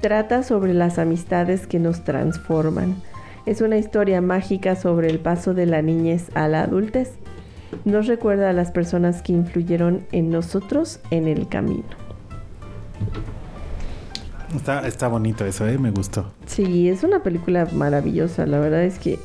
Trata 0.00 0.42
sobre 0.42 0.72
las 0.74 0.98
amistades 0.98 1.66
que 1.66 1.78
nos 1.80 2.04
transforman. 2.04 2.94
Es 3.46 3.60
una 3.60 3.76
historia 3.76 4.20
mágica 4.20 4.74
sobre 4.76 5.08
el 5.08 5.18
paso 5.18 5.52
de 5.54 5.66
la 5.66 5.82
niñez 5.82 6.30
a 6.34 6.48
la 6.48 6.62
adultez. 6.62 7.12
Nos 7.84 8.06
recuerda 8.06 8.50
a 8.50 8.52
las 8.52 8.70
personas 8.70 9.20
que 9.22 9.32
influyeron 9.32 10.06
en 10.12 10.30
nosotros 10.30 11.00
en 11.10 11.28
el 11.28 11.48
camino. 11.48 11.84
Está, 14.54 14.86
está 14.86 15.08
bonito 15.08 15.44
eso, 15.44 15.66
¿eh? 15.66 15.76
Me 15.78 15.90
gustó. 15.90 16.30
Sí, 16.46 16.88
es 16.88 17.02
una 17.02 17.22
película 17.22 17.66
maravillosa. 17.72 18.46
La 18.46 18.60
verdad 18.60 18.84
es 18.84 18.98
que 18.98 19.18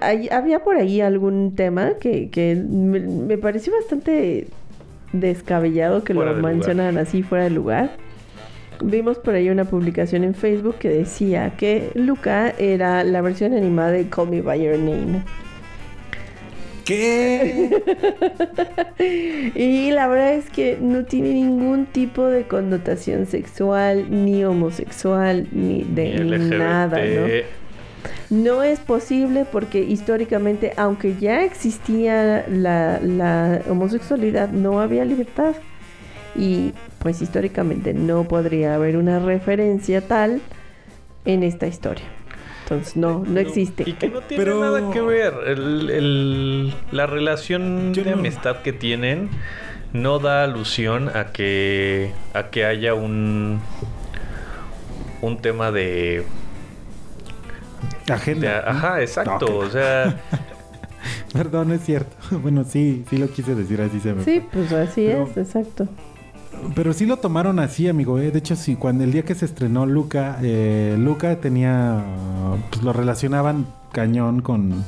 hay- 0.00 0.28
había 0.28 0.62
por 0.62 0.76
ahí 0.76 1.00
algún 1.00 1.54
tema 1.56 1.94
que, 1.98 2.28
que 2.28 2.54
me, 2.54 3.00
me 3.00 3.38
pareció 3.38 3.72
bastante 3.72 4.48
descabellado 5.12 6.04
que 6.04 6.14
Fuera 6.14 6.32
lo 6.32 6.42
mencionaran 6.42 6.98
así 6.98 7.22
fuera 7.22 7.44
de 7.44 7.50
lugar. 7.50 7.90
Vimos 8.82 9.18
por 9.18 9.34
ahí 9.34 9.48
una 9.50 9.64
publicación 9.64 10.24
en 10.24 10.34
Facebook 10.34 10.76
que 10.78 10.88
decía 10.88 11.54
que 11.56 11.90
Luca 11.94 12.52
era 12.58 13.04
la 13.04 13.20
versión 13.20 13.54
animada 13.54 13.92
de 13.92 14.08
Call 14.08 14.28
Me 14.30 14.40
By 14.42 14.62
Your 14.62 14.78
Name. 14.78 15.22
¿Qué? 16.84 17.70
Y 19.54 19.90
la 19.90 20.06
verdad 20.06 20.34
es 20.34 20.48
que 20.50 20.78
no 20.80 21.04
tiene 21.04 21.34
ningún 21.34 21.86
tipo 21.86 22.26
de 22.26 22.44
connotación 22.44 23.26
sexual, 23.26 24.06
ni 24.10 24.44
homosexual, 24.44 25.48
ni 25.50 25.82
de 25.82 26.20
nada, 26.20 26.98
¿no? 26.98 27.26
No 28.30 28.62
es 28.62 28.80
posible 28.80 29.44
porque 29.50 29.80
históricamente, 29.80 30.72
aunque 30.76 31.16
ya 31.16 31.44
existía 31.44 32.46
la, 32.48 33.00
la 33.00 33.62
homosexualidad, 33.68 34.50
no 34.50 34.80
había 34.80 35.04
libertad. 35.04 35.54
Y 36.34 36.72
pues 36.98 37.20
históricamente 37.22 37.92
no 37.94 38.24
podría 38.24 38.74
haber 38.74 38.96
una 38.96 39.18
referencia 39.18 40.00
tal 40.06 40.40
en 41.24 41.42
esta 41.42 41.66
historia. 41.66 42.04
Entonces 42.62 42.96
no, 42.96 43.22
no 43.26 43.38
existe. 43.40 43.82
Y 43.86 43.92
que 43.94 44.08
no 44.08 44.20
tiene 44.22 44.42
Pero- 44.44 44.60
nada 44.60 44.90
que 44.92 45.00
ver. 45.02 45.34
El- 45.46 45.90
el- 45.90 46.74
la 46.90 47.06
relación 47.06 47.92
Yo 47.92 48.02
de 48.04 48.12
no- 48.12 48.18
amistad 48.18 48.62
que 48.62 48.72
tienen 48.72 49.28
no 49.92 50.18
da 50.20 50.42
alusión 50.44 51.10
a 51.14 51.32
que 51.32 52.12
a 52.32 52.44
que 52.48 52.64
haya 52.64 52.94
un 52.94 53.60
un 55.20 55.36
tema 55.36 55.70
de, 55.70 56.24
de- 58.06 58.12
Agenda. 58.12 58.64
ajá, 58.66 59.00
exacto, 59.02 59.46
No, 59.48 59.56
o 59.58 59.68
sea, 59.70 60.16
Perdón, 61.32 61.72
es 61.72 61.82
cierto. 61.84 62.16
Bueno, 62.42 62.64
sí, 62.64 63.04
sí 63.10 63.16
lo 63.18 63.28
quise 63.28 63.54
decir 63.54 63.80
así 63.82 64.00
se 64.00 64.12
me 64.14 64.24
Sí, 64.24 64.42
pues 64.52 64.72
así 64.72 65.06
Pero- 65.06 65.24
es, 65.24 65.36
exacto. 65.36 65.88
Pero 66.74 66.92
sí 66.92 67.06
lo 67.06 67.16
tomaron 67.18 67.58
así, 67.58 67.88
amigo. 67.88 68.18
¿eh? 68.18 68.30
De 68.30 68.38
hecho, 68.38 68.56
sí, 68.56 68.76
cuando 68.76 69.04
el 69.04 69.12
día 69.12 69.24
que 69.24 69.34
se 69.34 69.44
estrenó 69.44 69.86
Luca, 69.86 70.38
eh, 70.42 70.96
Luca 70.98 71.40
tenía, 71.40 72.04
pues 72.70 72.82
lo 72.82 72.92
relacionaban 72.92 73.66
cañón 73.92 74.40
con, 74.40 74.84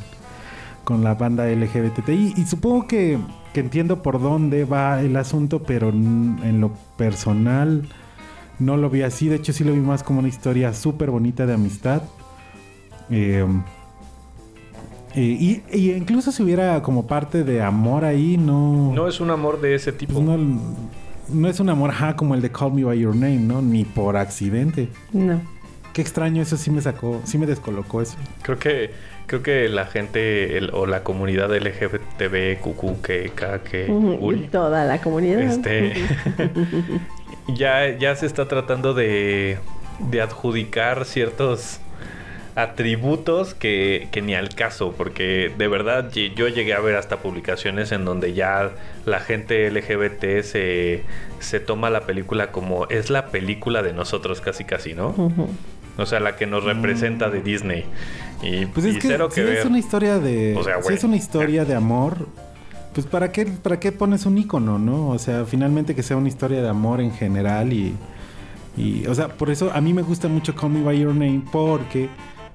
con 0.84 1.04
la 1.04 1.14
banda 1.14 1.46
LGBTI. 1.46 2.34
Y 2.36 2.44
supongo 2.44 2.86
que, 2.86 3.18
que 3.52 3.60
entiendo 3.60 4.02
por 4.02 4.20
dónde 4.20 4.64
va 4.64 5.00
el 5.00 5.16
asunto, 5.16 5.62
pero 5.62 5.90
en 5.90 6.60
lo 6.60 6.72
personal 6.96 7.88
no 8.58 8.76
lo 8.76 8.90
vi 8.90 9.02
así. 9.02 9.28
De 9.28 9.36
hecho, 9.36 9.52
sí 9.52 9.64
lo 9.64 9.72
vi 9.72 9.80
más 9.80 10.02
como 10.02 10.20
una 10.20 10.28
historia 10.28 10.72
súper 10.72 11.10
bonita 11.10 11.46
de 11.46 11.54
amistad. 11.54 12.02
Eh, 13.10 13.46
eh, 15.14 15.20
y, 15.20 15.62
y 15.72 15.92
incluso 15.92 16.32
si 16.32 16.42
hubiera 16.42 16.82
como 16.82 17.06
parte 17.06 17.44
de 17.44 17.62
amor 17.62 18.04
ahí, 18.04 18.36
no... 18.36 18.92
no 18.94 19.06
es 19.06 19.20
un 19.20 19.30
amor 19.30 19.60
de 19.60 19.74
ese 19.74 19.92
tipo. 19.92 20.14
Pues 20.14 20.24
no, 20.24 20.36
no 21.28 21.48
es 21.48 21.60
un 21.60 21.68
amor 21.70 21.90
ajá, 21.90 22.16
como 22.16 22.34
el 22.34 22.42
de 22.42 22.50
Call 22.50 22.72
Me 22.74 22.84
By 22.84 22.98
Your 22.98 23.14
Name, 23.14 23.38
¿no? 23.38 23.62
Ni 23.62 23.84
por 23.84 24.16
accidente. 24.16 24.88
No. 25.12 25.40
Qué 25.92 26.02
extraño, 26.02 26.42
eso 26.42 26.56
sí 26.56 26.70
me 26.70 26.80
sacó, 26.80 27.20
sí 27.24 27.38
me 27.38 27.46
descolocó 27.46 28.02
eso. 28.02 28.16
Creo 28.42 28.58
que 28.58 28.90
creo 29.26 29.42
que 29.42 29.68
la 29.68 29.86
gente 29.86 30.58
el- 30.58 30.70
o 30.74 30.86
la 30.86 31.02
comunidad 31.04 31.54
LGBTB, 31.54 32.58
QQ, 32.60 33.00
que 33.02 33.30
K, 33.34 33.60
que 33.62 33.90
Uri, 33.90 34.48
Toda 34.50 34.84
la 34.84 35.00
comunidad. 35.00 35.40
Este 35.40 35.94
ya, 37.48 37.96
ya 37.96 38.16
se 38.16 38.26
está 38.26 38.48
tratando 38.48 38.92
de, 38.94 39.58
de 40.10 40.20
adjudicar 40.20 41.04
ciertos 41.04 41.78
atributos 42.56 43.54
que, 43.54 44.08
que 44.12 44.22
ni 44.22 44.34
al 44.34 44.50
caso, 44.50 44.94
porque 44.96 45.52
de 45.58 45.68
verdad 45.68 46.10
yo 46.12 46.48
llegué 46.48 46.74
a 46.74 46.80
ver 46.80 46.96
hasta 46.96 47.18
publicaciones 47.18 47.90
en 47.90 48.04
donde 48.04 48.32
ya 48.32 48.70
la 49.06 49.18
gente 49.20 49.70
LGBT 49.70 50.42
se, 50.42 51.02
se 51.40 51.60
toma 51.60 51.90
la 51.90 52.02
película 52.02 52.52
como 52.52 52.86
es 52.88 53.10
la 53.10 53.26
película 53.26 53.82
de 53.82 53.92
nosotros 53.92 54.40
casi 54.40 54.64
casi, 54.64 54.94
¿no? 54.94 55.14
O 55.96 56.06
sea, 56.06 56.20
la 56.20 56.36
que 56.36 56.46
nos 56.46 56.64
representa 56.64 57.28
de 57.30 57.40
Disney. 57.40 57.84
Y, 58.42 58.66
Pues 58.66 58.86
y 58.86 58.90
es 58.90 58.98
que 58.98 59.08
cero 59.08 59.28
si 59.32 59.40
ver. 59.40 59.58
es 59.58 59.64
una 59.64 59.78
historia 59.78 60.18
de... 60.18 60.56
O 60.56 60.62
sea, 60.62 60.82
si 60.82 60.92
es 60.92 61.04
una 61.04 61.16
historia 61.16 61.64
de 61.64 61.74
amor, 61.74 62.28
pues 62.92 63.06
¿para 63.06 63.32
qué, 63.32 63.46
¿para 63.46 63.80
qué 63.80 63.90
pones 63.90 64.26
un 64.26 64.38
icono, 64.38 64.78
no? 64.78 65.08
O 65.08 65.18
sea, 65.18 65.44
finalmente 65.44 65.94
que 65.94 66.02
sea 66.04 66.16
una 66.16 66.28
historia 66.28 66.62
de 66.62 66.68
amor 66.68 67.00
en 67.00 67.12
general 67.12 67.72
y... 67.72 67.96
y 68.76 69.06
o 69.06 69.14
sea, 69.14 69.28
por 69.28 69.50
eso 69.50 69.72
a 69.74 69.80
mí 69.80 69.92
me 69.92 70.02
gusta 70.02 70.28
mucho 70.28 70.54
Call 70.54 70.70
Me 70.70 70.82
By 70.82 71.00
Your 71.00 71.14
Name 71.14 71.42
porque 71.50 72.08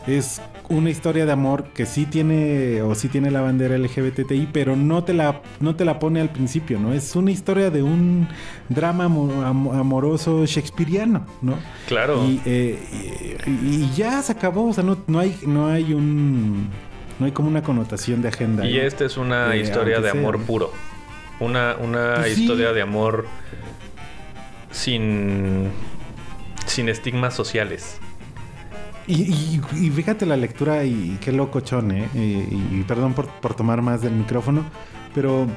es 0.07 0.41
una 0.69 0.89
historia 0.89 1.25
de 1.25 1.31
amor 1.31 1.65
que 1.73 1.85
sí 1.85 2.05
tiene 2.05 2.81
o 2.81 2.95
sí 2.95 3.09
tiene 3.09 3.31
la 3.31 3.41
bandera 3.41 3.77
LGBTI, 3.77 4.49
pero 4.53 4.75
no 4.75 5.03
te 5.03 5.13
la 5.13 5.41
no 5.59 5.75
te 5.75 5.83
la 5.85 5.99
pone 5.99 6.21
al 6.21 6.29
principio, 6.29 6.79
¿no? 6.79 6.93
Es 6.93 7.15
una 7.15 7.31
historia 7.31 7.69
de 7.69 7.83
un 7.83 8.27
drama 8.69 9.05
amo- 9.05 9.43
am- 9.43 9.69
amoroso 9.69 10.45
shakespeariano, 10.45 11.25
¿no? 11.41 11.55
Claro. 11.87 12.23
Y, 12.25 12.41
eh, 12.45 13.37
y- 13.45 13.49
y 13.85 13.91
ya 13.95 14.21
se 14.21 14.31
acabó, 14.31 14.69
o 14.69 14.73
sea, 14.73 14.83
no, 14.83 14.97
no 15.07 15.19
hay 15.19 15.37
no 15.45 15.67
hay 15.67 15.93
un 15.93 16.69
no 17.19 17.25
hay 17.25 17.31
como 17.33 17.49
una 17.49 17.61
connotación 17.61 18.21
de 18.21 18.29
agenda. 18.29 18.65
Y 18.65 18.77
esta 18.77 19.03
es 19.05 19.17
una 19.17 19.53
Eh, 19.55 19.59
historia 19.59 19.99
de 19.99 20.11
sea. 20.11 20.19
amor 20.19 20.39
puro. 20.39 20.71
Una, 21.41 21.75
una 21.77 22.15
Pues 22.15 22.35
sí. 22.35 22.41
historia 22.43 22.71
de 22.73 22.81
amor 22.81 23.25
sin, 24.71 25.69
sin 26.65 26.89
estigmas 26.89 27.33
sociales. 27.33 27.99
Y, 29.09 29.23
y- 29.23 29.61
y 29.87 29.89
fíjate 29.89 30.25
la 30.25 30.37
lectura 30.37 30.83
y, 30.85 31.17
qué 31.19 31.31
locochón, 31.31 31.91
¿eh? 31.91 32.07
Y, 32.13 32.77
y 32.79 32.85
perdón 32.87 33.13
por, 33.13 33.27
por 33.27 33.55
tomar 33.55 33.81
más 33.81 34.01
del 34.03 34.13
micrófono, 34.13 34.63
pero, 35.15 35.47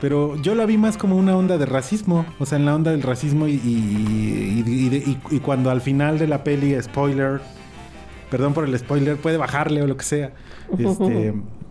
pero 0.00 0.36
yo 0.42 0.54
la 0.54 0.66
vi 0.66 0.76
más 0.76 0.96
como 0.98 1.16
una 1.16 1.34
onda 1.36 1.56
de 1.56 1.64
racismo, 1.66 2.26
o 2.38 2.44
sea, 2.46 2.58
en 2.58 2.66
la 2.66 2.74
onda 2.74 2.90
del 2.90 3.02
racismo 3.02 3.48
y 3.48 5.40
cuando 5.42 5.70
al 5.70 5.80
final 5.80 6.18
de 6.18 6.26
la 6.28 6.44
peli, 6.44 6.80
spoiler, 6.82 7.40
perdón 8.30 8.52
por 8.54 8.64
el 8.64 8.78
spoiler, 8.78 9.16
puede 9.16 9.36
bajarle 9.38 9.82
o 9.82 9.86
lo 9.86 9.96
que 9.96 10.04
sea, 10.04 10.32
este, 10.78 11.34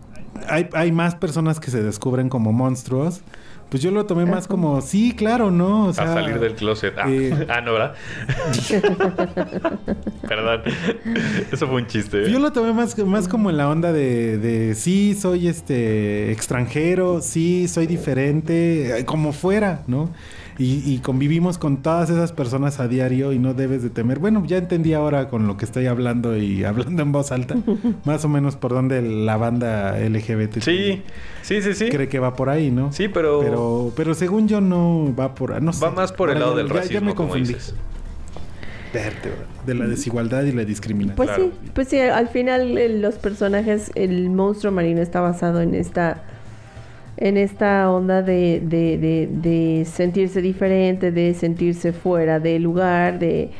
hay, 0.49 0.69
hay 0.73 0.91
más 0.91 1.15
personas 1.15 1.59
que 1.59 1.71
se 1.71 1.81
descubren 1.81 2.29
como 2.29 2.51
monstruos. 2.51 3.21
Pues 3.69 3.81
yo 3.81 3.89
lo 3.89 4.05
tomé 4.05 4.27
más 4.27 4.45
como, 4.45 4.81
sí, 4.81 5.15
claro, 5.15 5.49
¿no? 5.49 5.87
O 5.87 5.93
sea, 5.93 6.03
a 6.03 6.13
salir 6.13 6.39
del 6.39 6.53
closet. 6.53 6.93
Ah, 6.95 7.05
eh, 7.09 7.47
ah, 7.49 7.59
no, 7.61 7.73
¿verdad? 7.73 7.95
Perdón. 10.27 10.61
Eso 11.51 11.67
fue 11.67 11.77
un 11.77 11.87
chiste. 11.87 12.25
¿eh? 12.25 12.31
Yo 12.31 12.37
lo 12.37 12.51
tomé 12.51 12.71
más, 12.71 12.95
más 12.99 13.27
como 13.27 13.49
en 13.49 13.57
la 13.57 13.67
onda 13.67 13.91
de, 13.91 14.37
de 14.37 14.75
sí, 14.75 15.17
soy 15.19 15.47
este 15.47 16.31
extranjero, 16.31 17.19
sí, 17.21 17.67
soy 17.67 17.87
diferente, 17.87 19.03
como 19.07 19.33
fuera, 19.33 19.81
¿no? 19.87 20.11
Y, 20.59 20.83
y 20.85 20.99
convivimos 20.99 21.57
con 21.57 21.77
todas 21.81 22.09
esas 22.11 22.31
personas 22.31 22.79
a 22.79 22.87
diario 22.87 23.33
y 23.33 23.39
no 23.39 23.53
debes 23.55 23.81
de 23.81 23.89
temer. 23.89 24.19
Bueno, 24.19 24.43
ya 24.45 24.57
entendí 24.57 24.93
ahora 24.93 25.27
con 25.29 25.47
lo 25.47 25.57
que 25.57 25.65
estoy 25.65 25.87
hablando 25.87 26.37
y 26.37 26.63
hablando 26.65 27.01
en 27.01 27.11
voz 27.11 27.31
alta, 27.31 27.55
más 28.05 28.23
o 28.23 28.29
menos 28.29 28.55
por 28.55 28.71
donde 28.71 29.01
la 29.01 29.37
banda 29.37 29.97
LGBT 29.97 30.59
Sí, 30.61 31.01
sí, 31.41 31.61
sí, 31.63 31.73
sí. 31.73 31.89
cree 31.89 32.07
que 32.07 32.19
va 32.19 32.35
por 32.35 32.49
ahí, 32.49 32.69
¿no? 32.69 32.91
Sí, 32.93 33.07
pero, 33.07 33.39
Pero, 33.41 33.91
pero 33.95 34.13
según 34.13 34.47
yo 34.47 34.61
no 34.61 35.13
va 35.19 35.33
por 35.33 35.59
no 35.61 35.73
sé. 35.73 35.83
va 35.83 35.91
más 35.91 36.11
por 36.11 36.29
el 36.29 36.39
lado 36.39 36.51
ya- 36.51 36.57
del 36.57 36.67
ya- 36.67 36.73
ya 36.75 36.79
racismo, 36.81 37.05
me 37.07 37.15
como 37.15 37.29
confundí. 37.29 37.53
dices. 37.55 37.73
De 39.65 39.73
la 39.73 39.87
desigualdad 39.87 40.43
y 40.43 40.51
la 40.51 40.65
discriminación. 40.65 41.15
Pues 41.15 41.29
Claro. 41.29 41.45
sí, 41.63 41.69
pues 41.73 41.87
sí, 41.87 41.97
al 41.99 42.27
final 42.27 43.01
los 43.01 43.15
personajes, 43.15 43.91
el 43.95 44.29
monstruo 44.29 44.71
marino 44.71 45.01
está 45.01 45.19
basado 45.19 45.61
en 45.61 45.73
esta 45.73 46.21
en 47.17 47.37
esta 47.37 47.89
onda 47.91 48.21
de, 48.21 48.61
de, 48.63 49.29
de, 49.31 49.85
sentirse 49.85 50.41
diferente, 50.41 51.11
de 51.11 51.33
sentirse 51.33 51.93
fuera 51.93 52.39
del 52.39 52.63
lugar, 52.63 53.19
de, 53.19 53.51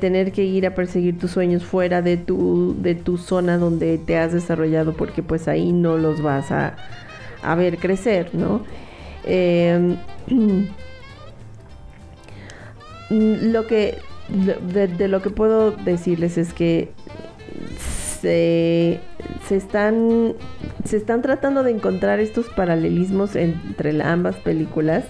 tener 0.00 0.32
que 0.32 0.44
ir 0.44 0.66
a 0.66 0.74
perseguir 0.74 1.18
tus 1.18 1.32
sueños 1.32 1.64
fuera 1.64 2.00
de 2.00 2.16
tu, 2.16 2.76
de 2.80 2.94
tu 2.94 3.18
zona 3.18 3.58
donde 3.58 3.98
te 3.98 4.16
has 4.16 4.32
desarrollado, 4.32 4.94
porque 4.94 5.22
pues 5.22 5.48
ahí 5.48 5.72
no 5.72 5.96
los 5.96 6.22
vas 6.22 6.50
a, 6.50 6.76
a 7.42 7.54
ver 7.54 7.78
crecer, 7.78 8.30
¿no? 8.32 8.62
Eh, 9.24 9.96
lo 13.10 13.66
que 13.66 13.98
de, 14.28 14.88
de 14.88 15.08
lo 15.08 15.22
que 15.22 15.30
puedo 15.30 15.70
decirles 15.70 16.38
es 16.38 16.52
que 16.52 16.90
se, 18.26 18.98
se 19.46 19.56
están 19.56 20.32
se 20.84 20.96
están 20.96 21.22
tratando 21.22 21.62
de 21.62 21.70
encontrar 21.70 22.18
estos 22.18 22.46
paralelismos 22.48 23.36
entre 23.36 23.92
la- 23.92 24.12
ambas 24.12 24.34
películas 24.34 25.04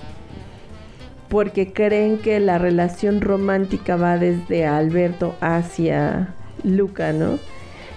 porque 1.30 1.72
creen 1.72 2.18
que 2.18 2.38
la 2.40 2.58
relación 2.58 3.22
romántica 3.22 3.96
va 3.96 4.18
desde 4.18 4.66
Alberto 4.66 5.34
hacia 5.40 6.34
Luca, 6.62 7.14
¿no? 7.14 7.38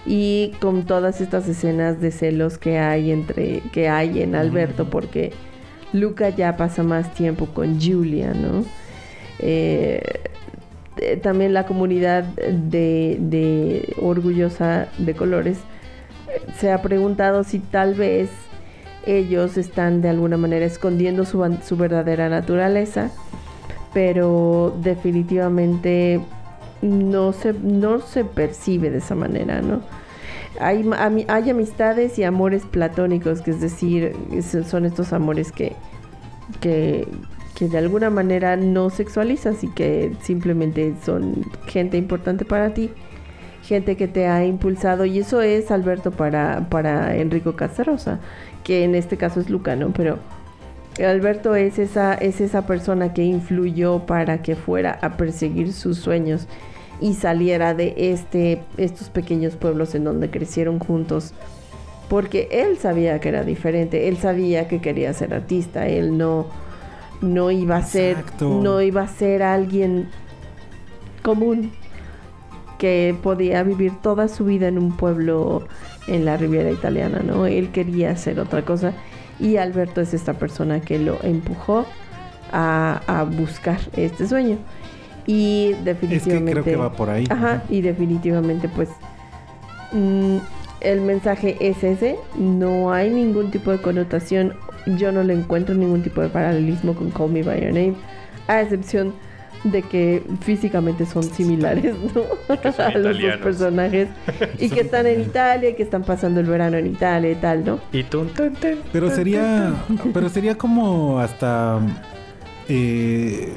Y 0.06 0.54
con 0.62 0.86
todas 0.86 1.20
estas 1.20 1.50
escenas 1.50 2.00
de 2.00 2.12
celos 2.12 2.58
que 2.58 2.80
hay 2.80 3.12
entre 3.12 3.62
que 3.74 3.90
hay 3.90 4.22
en 4.22 4.36
Alberto 4.36 4.90
porque 4.90 5.34
Luca 5.92 6.30
ya 6.30 6.56
pasa 6.56 6.82
más 6.84 7.14
tiempo 7.14 7.48
con 7.48 7.78
Julia, 7.82 8.34
¿no? 8.34 8.64
Eh, 9.40 10.02
eh, 10.02 10.30
también 11.22 11.54
la 11.54 11.66
comunidad 11.66 12.24
de, 12.24 13.18
de 13.20 13.94
orgullosa 14.02 14.88
de 14.98 15.14
colores 15.14 15.58
eh, 16.28 16.42
se 16.58 16.72
ha 16.72 16.82
preguntado 16.82 17.44
si 17.44 17.60
tal 17.60 17.94
vez 17.94 18.30
ellos 19.06 19.58
están 19.58 20.02
de 20.02 20.10
alguna 20.10 20.38
manera 20.38 20.66
escondiendo 20.66 21.26
su, 21.26 21.58
su 21.64 21.78
verdadera 21.78 22.30
naturaleza, 22.30 23.12
pero 23.94 24.78
definitivamente 24.82 26.22
no 26.82 27.34
se, 27.34 27.54
no 27.54 28.02
se 28.02 28.24
percibe 28.24 28.90
de 28.90 29.00
esa 29.00 29.16
manera, 29.16 29.62
¿no? 29.62 29.82
Hay, 30.60 30.88
hay 31.28 31.50
amistades 31.50 32.20
y 32.20 32.24
amores 32.24 32.64
platónicos, 32.66 33.42
que 33.42 33.52
es 33.52 33.62
decir, 33.62 34.16
son 34.68 34.86
estos 34.86 35.14
amores 35.14 35.52
que, 35.52 35.74
que, 36.60 37.08
que 37.60 37.68
de 37.68 37.78
alguna 37.78 38.10
manera 38.10 38.56
no 38.56 38.90
sexualizas 38.90 39.64
y 39.64 39.68
que 39.68 40.14
simplemente 40.22 40.96
son 41.06 41.46
gente 41.68 41.98
importante 41.98 42.46
para 42.46 42.74
ti 42.74 42.90
gente 43.70 43.98
que 43.98 44.08
te 44.08 44.28
ha 44.28 44.44
impulsado 44.46 45.06
y 45.06 45.20
eso 45.20 45.42
es 45.42 45.70
Alberto 45.70 46.10
para, 46.10 46.68
para 46.70 47.16
Enrico 47.16 47.56
Casarosa, 47.56 48.20
que 48.64 48.84
en 48.84 48.96
este 48.96 49.16
caso 49.16 49.40
es 49.40 49.50
Luca, 49.50 49.76
¿no? 49.76 49.92
Pero 49.94 50.18
Alberto 51.06 51.54
es 51.54 51.78
esa, 51.78 52.16
es 52.16 52.42
esa 52.42 52.66
persona 52.66 53.14
que 53.14 53.24
influyó 53.24 54.06
para 54.08 54.42
que 54.42 54.56
fuera 54.56 54.98
a 55.02 55.18
perseguir 55.18 55.72
sus 55.72 56.00
sueños 56.00 56.48
y 57.00 57.14
saliera 57.14 57.76
de 57.76 57.94
este, 57.96 58.64
estos 58.78 59.10
pequeños 59.10 59.56
pueblos 59.56 59.94
en 59.94 60.04
donde 60.04 60.32
crecieron 60.32 60.80
juntos. 60.80 61.34
Porque 62.10 62.50
él 62.52 62.80
sabía 62.80 63.20
que 63.20 63.30
era 63.30 63.44
diferente, 63.44 64.08
él 64.08 64.18
sabía 64.18 64.68
que 64.68 64.82
quería 64.82 65.14
ser 65.14 65.32
artista, 65.32 65.88
él 65.88 66.18
no, 66.18 66.48
no 67.22 67.52
iba 67.52 67.78
a 67.78 67.84
ser, 67.84 68.20
Exacto. 68.20 68.60
no 68.62 68.82
iba 68.82 69.02
a 69.04 69.08
ser 69.08 69.44
alguien 69.44 70.08
común 71.22 71.72
que 72.78 73.16
podía 73.22 73.62
vivir 73.64 73.92
toda 74.02 74.28
su 74.28 74.46
vida 74.46 74.68
en 74.68 74.78
un 74.78 74.96
pueblo 74.96 75.68
en 76.08 76.26
la 76.26 76.38
Riviera 76.38 76.72
Italiana, 76.72 77.22
¿no? 77.26 77.46
Él 77.46 77.72
quería 77.72 78.12
hacer 78.12 78.40
otra 78.40 78.64
cosa 78.64 78.94
y 79.40 79.58
Alberto 79.58 80.02
es 80.02 80.14
esta 80.14 80.34
persona 80.34 80.80
que 80.80 80.98
lo 80.98 81.18
empujó 81.24 81.86
a, 82.52 83.02
a 83.06 83.24
buscar 83.24 83.80
este 83.96 84.28
sueño. 84.28 84.58
Y 85.28 85.72
Es 85.72 85.78
que 85.78 85.84
definitivamente... 85.84 86.52
creo 86.54 86.64
que 86.64 86.76
va 86.78 86.92
por 86.94 87.10
ahí. 87.10 87.26
Ajá, 87.30 87.64
y 87.70 87.82
definitivamente 87.82 88.70
pues 88.70 88.90
mm, 89.92 90.38
el 90.82 91.02
mensaje 91.02 91.58
es 91.60 91.84
ese, 91.84 92.16
no 92.38 92.92
hay 92.92 93.10
ningún 93.10 93.52
tipo 93.52 93.72
de 93.72 93.80
connotación, 93.82 94.54
yo 94.98 95.12
no 95.12 95.24
le 95.24 95.34
encuentro 95.34 95.76
ningún 95.76 96.02
tipo 96.04 96.22
de 96.22 96.30
paralelismo 96.30 96.94
con 96.96 97.10
Call 97.12 97.30
Me 97.32 97.44
By 97.44 97.62
Your 97.62 97.74
Name, 97.74 97.94
a 98.48 98.62
excepción 98.62 99.14
de 99.66 99.82
que 99.82 100.24
físicamente 100.42 101.06
son 101.06 101.22
similares, 101.24 101.94
¿no? 102.16 102.22
a 102.84 102.98
los 102.98 103.22
dos 103.22 103.38
personajes. 103.44 104.08
Y 104.60 104.70
que 104.70 104.82
están 104.82 105.06
en 105.06 105.20
Italia, 105.22 105.70
y 105.72 105.74
que 105.76 105.84
están 105.84 106.04
pasando 106.04 106.40
el 106.40 106.46
verano 106.46 106.78
en 106.78 106.88
Italia 106.88 107.32
y 107.32 107.36
tal, 107.36 107.66
¿no? 107.66 107.80
Y 107.92 108.04
tun, 108.04 108.30
tun, 108.30 108.54
tun, 108.54 108.80
Pero 108.94 109.10
sería, 109.10 109.74
pero 110.14 110.30
sería 110.30 110.56
como 110.58 111.20
hasta, 111.20 111.80
eh, 112.70 113.52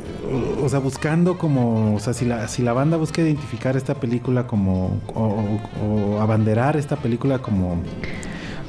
o, 0.60 0.64
o 0.64 0.68
sea, 0.68 0.78
buscando 0.80 1.38
como, 1.38 1.94
o 1.94 2.00
sea, 2.00 2.14
si 2.14 2.24
la, 2.24 2.48
si 2.48 2.62
la 2.62 2.72
banda 2.72 2.96
busca 2.96 3.22
identificar 3.22 3.76
esta 3.76 3.94
película 3.94 4.46
como, 4.46 5.00
o, 5.14 5.22
o- 5.22 6.16
o 6.16 6.20
abanderar 6.20 6.76
esta 6.76 6.96
película 6.96 7.38
como, 7.38 7.80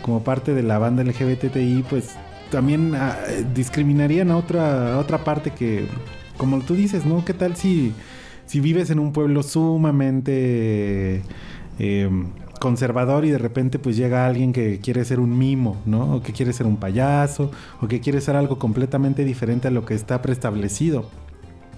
como 0.01 0.23
parte 0.23 0.53
de 0.53 0.61
la 0.63 0.77
banda 0.77 1.03
LGBTI, 1.03 1.83
pues 1.89 2.15
también 2.53 2.93
ah, 2.93 3.17
discriminarían 3.55 4.29
a 4.29 4.37
otra, 4.37 4.99
otra 4.99 5.23
parte 5.23 5.49
que, 5.49 5.87
como 6.37 6.59
tú 6.61 6.75
dices, 6.75 7.03
¿no? 7.03 7.25
¿Qué 7.25 7.33
tal 7.33 7.55
si, 7.55 7.93
si 8.45 8.59
vives 8.59 8.91
en 8.91 8.99
un 8.99 9.11
pueblo 9.11 9.41
sumamente 9.41 11.23
eh, 11.79 12.09
conservador 12.59 13.25
y 13.25 13.31
de 13.31 13.39
repente 13.39 13.79
pues 13.79 13.97
llega 13.97 14.27
alguien 14.27 14.53
que 14.53 14.79
quiere 14.79 15.03
ser 15.03 15.19
un 15.19 15.35
mimo, 15.35 15.81
¿no? 15.87 16.17
O 16.17 16.21
que 16.21 16.31
quiere 16.31 16.53
ser 16.53 16.67
un 16.67 16.77
payaso, 16.77 17.49
o 17.81 17.87
que 17.87 18.01
quiere 18.01 18.21
ser 18.21 18.35
algo 18.35 18.59
completamente 18.59 19.25
diferente 19.25 19.69
a 19.69 19.71
lo 19.71 19.83
que 19.83 19.95
está 19.95 20.21
preestablecido. 20.21 21.09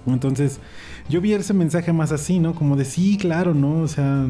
Entonces, 0.06 0.60
yo 1.08 1.22
vi 1.22 1.32
ese 1.32 1.54
mensaje 1.54 1.94
más 1.94 2.12
así, 2.12 2.38
¿no? 2.38 2.54
Como 2.54 2.76
de 2.76 2.84
sí, 2.84 3.16
claro, 3.16 3.54
¿no? 3.54 3.80
O 3.80 3.88
sea, 3.88 4.26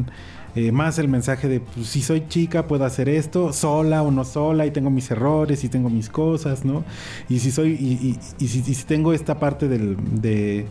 eh, 0.59 0.71
más 0.71 0.97
el 0.97 1.07
mensaje 1.07 1.47
de 1.47 1.59
pues, 1.59 1.87
si 1.87 2.01
soy 2.01 2.27
chica 2.27 2.67
puedo 2.67 2.83
hacer 2.85 3.07
esto, 3.09 3.53
sola 3.53 4.01
o 4.01 4.09
no 4.11 4.23
sola, 4.23 4.65
y 4.65 4.71
tengo 4.71 4.89
mis 4.89 5.11
errores 5.11 5.63
y 5.63 5.69
tengo 5.69 5.89
mis 5.89 6.09
cosas, 6.09 6.65
¿no? 6.65 6.83
Y 7.29 7.39
si 7.39 7.51
soy, 7.51 7.73
y, 7.73 8.07
y- 8.09 8.19
y 8.43 8.47
si, 8.47 8.59
y 8.59 8.73
si 8.73 8.83
tengo 8.85 9.13
esta 9.13 9.39
parte 9.39 9.67
del, 9.67 9.95
de, 10.21 10.65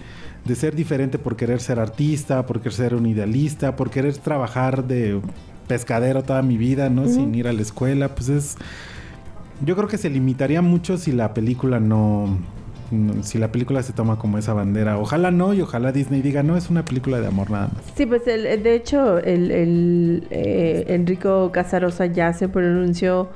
de 0.45 0.55
ser 0.55 0.75
diferente 0.75 1.19
por 1.19 1.37
querer 1.37 1.61
ser 1.61 1.79
artista, 1.79 2.45
por 2.47 2.59
querer 2.61 2.73
ser 2.73 2.95
un 2.95 3.07
idealista, 3.07 3.77
por 3.77 3.91
querer 3.91 4.17
trabajar 4.19 4.85
de 4.87 5.21
pescadero 5.69 6.23
toda 6.23 6.43
mi 6.43 6.57
vida, 6.57 6.89
¿no? 6.91 7.07
Sin 7.09 7.35
ir 7.35 7.47
a 7.49 7.53
la 7.53 7.63
escuela, 7.63 8.15
pues 8.15 8.29
es... 8.29 8.57
Yo 9.65 9.75
creo 9.77 9.89
que 9.89 9.99
se 9.99 10.11
limitaría 10.11 10.61
mucho 10.63 10.99
si 10.99 11.13
la 11.13 11.33
película 11.33 11.81
no- 11.81 12.39
Si 13.23 13.39
la 13.39 13.51
película 13.51 13.83
se 13.83 13.93
toma 13.93 14.17
como 14.19 14.39
esa 14.39 14.53
bandera. 14.55 14.99
Ojalá 14.99 15.31
no, 15.33 15.53
y 15.55 15.61
ojalá 15.61 15.91
Disney 15.91 16.23
diga, 16.23 16.43
no, 16.45 16.57
es 16.57 16.71
una 16.71 16.85
película 16.85 17.21
de 17.21 17.27
amor 17.27 17.51
nada 17.51 17.69
más. 17.75 17.83
Sí, 17.97 18.07
pues 18.07 18.27
el, 18.29 18.63
de 18.63 18.75
hecho, 18.75 19.19
el, 19.19 19.51
el, 19.51 20.27
eh, 20.31 20.85
Enrico 20.89 21.51
Casarosa 21.53 22.07
ya 22.07 22.33
se 22.33 22.49
pronunció 22.49 23.29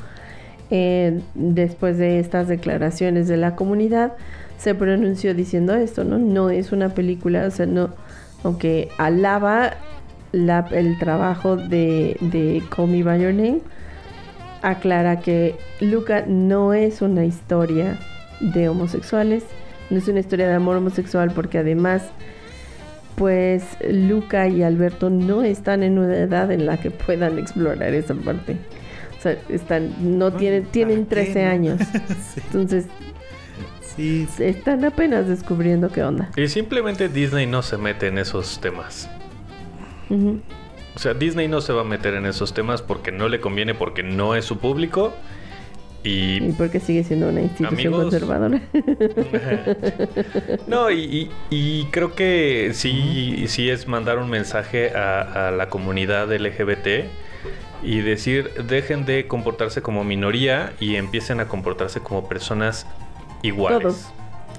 eh, 0.70 1.20
después 1.34 1.98
de 1.98 2.20
estas 2.20 2.46
declaraciones 2.46 3.26
de 3.26 3.36
la 3.36 3.56
comunidad, 3.56 4.12
se 4.56 4.74
pronunció 4.76 5.34
diciendo 5.34 5.74
esto, 5.74 6.04
¿no? 6.04 6.18
No 6.18 6.50
es 6.50 6.70
una 6.70 6.90
película, 6.90 7.46
o 7.46 7.50
sea, 7.50 7.66
no, 7.66 7.90
aunque 8.44 8.88
alaba 8.98 9.72
la- 10.30 10.68
el 10.70 10.96
trabajo 11.00 11.56
de, 11.56 12.16
de 12.20 12.62
Call 12.74 12.86
Me 12.88 13.02
By 13.02 13.20
Your 13.20 13.34
Name, 13.34 13.62
aclara 14.62 15.20
que 15.20 15.56
Luca 15.80 16.24
no 16.28 16.72
es 16.74 17.02
una 17.02 17.24
historia 17.24 17.98
de 18.40 18.68
homosexuales, 18.68 19.44
no 19.90 19.98
es 19.98 20.09
una 20.09 20.20
historia 20.20 20.48
de 20.48 20.55
amor 20.55 20.76
homosexual 20.76 21.33
porque 21.35 21.59
además 21.59 22.03
pues 23.16 23.64
Luca 23.87 24.48
y 24.48 24.62
Alberto 24.62 25.11
no 25.11 25.42
están 25.42 25.83
en 25.83 25.98
una 25.98 26.16
edad 26.16 26.50
en 26.50 26.64
la 26.64 26.81
que 26.81 26.90
puedan 26.90 27.38
explorar 27.38 27.92
esa 27.92 28.14
parte. 28.14 28.57
O 29.18 29.22
sea, 29.22 29.37
están, 29.50 30.18
no 30.18 30.33
tienen, 30.33 30.64
tienen 30.64 31.05
¿para 31.05 31.24
qué, 31.24 31.33
13 31.33 31.44
no? 31.44 31.50
años. 31.50 31.81
sí, 32.35 32.40
Entonces, 32.46 32.87
sí, 33.83 34.26
sí. 34.35 34.44
están 34.44 34.83
apenas 34.87 35.29
descubriendo 35.29 35.90
qué 35.90 36.03
onda. 36.03 36.31
Y 36.35 36.48
simplemente 36.48 37.11
Disney 37.11 37.46
no 37.46 37.61
se 37.61 37.76
mete 37.76 38.07
en 38.07 38.16
esos 38.16 38.59
temas. 38.59 39.11
O 40.09 40.98
sea, 40.98 41.12
Disney 41.12 41.46
no 41.46 41.61
se 41.61 41.74
va 41.74 41.83
a 41.83 41.85
meter 41.85 42.14
en 42.14 42.24
esos 42.24 42.55
temas 42.55 42.81
porque 42.81 43.12
no 43.12 43.29
le 43.29 43.40
conviene, 43.40 43.74
porque 43.74 44.03
no 44.03 44.35
es 44.35 44.46
su 44.46 44.59
público. 44.59 45.12
Y 46.02 46.42
Y 46.48 46.52
porque 46.56 46.80
sigue 46.80 47.04
siendo 47.04 47.28
una 47.28 47.42
institución 47.42 47.94
Amigos. 47.94 48.02
conservadora. 48.04 48.60
no, 50.66 50.90
y, 50.90 50.98
y- 51.00 51.30
y 51.50 51.84
creo 51.90 52.14
que 52.14 52.70
sí, 52.74 53.44
sí 53.48 53.68
es 53.68 53.86
mandar 53.88 54.18
un 54.18 54.30
mensaje 54.30 54.94
a, 54.96 55.48
a 55.48 55.50
la 55.50 55.68
comunidad 55.68 56.32
LGBT 56.32 57.06
y 57.82 58.00
decir, 58.00 58.50
dejen 58.68 59.04
de 59.06 59.26
comportarse 59.26 59.82
como 59.82 60.04
minoría 60.04 60.72
y 60.80 60.96
empiecen 60.96 61.40
a 61.40 61.48
comportarse 61.48 62.00
como 62.00 62.28
personas 62.28 62.86
iguales. 63.42 63.80
Todos. 63.82 64.12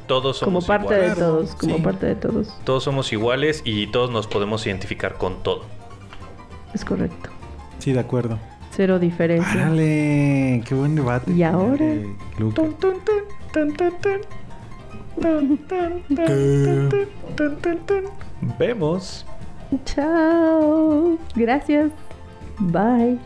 Todos 0.07 0.39
como 0.39 0.61
somos 0.61 0.65
parte 0.65 0.93
iguales. 0.95 1.15
de 1.15 1.21
todos, 1.21 1.55
como 1.55 1.75
sí. 1.77 1.81
parte 1.81 2.05
de 2.05 2.15
todos. 2.15 2.57
Todos 2.65 2.83
somos 2.83 3.13
iguales 3.13 3.61
y 3.63 3.87
todos 3.87 4.09
nos 4.11 4.27
podemos 4.27 4.65
identificar 4.67 5.13
con 5.15 5.41
todo. 5.43 5.63
Es 6.73 6.83
correcto. 6.83 7.29
Sí, 7.79 7.93
de 7.93 7.99
acuerdo. 7.99 8.37
Cero 8.81 8.97
diferencia. 8.97 9.67
¡Árale! 9.67 10.63
¡Qué 10.65 10.73
buen 10.73 10.95
debate! 10.95 11.31
¿Y 11.33 11.43
ahora? 11.43 11.85
Eh, 11.85 12.03
tun, 12.39 12.51
tun, 12.55 12.95
tun. 17.85 18.03
Vemos. 18.57 19.23
Chao. 19.85 21.15
Gracias. 21.35 21.91
Bye. 22.57 23.19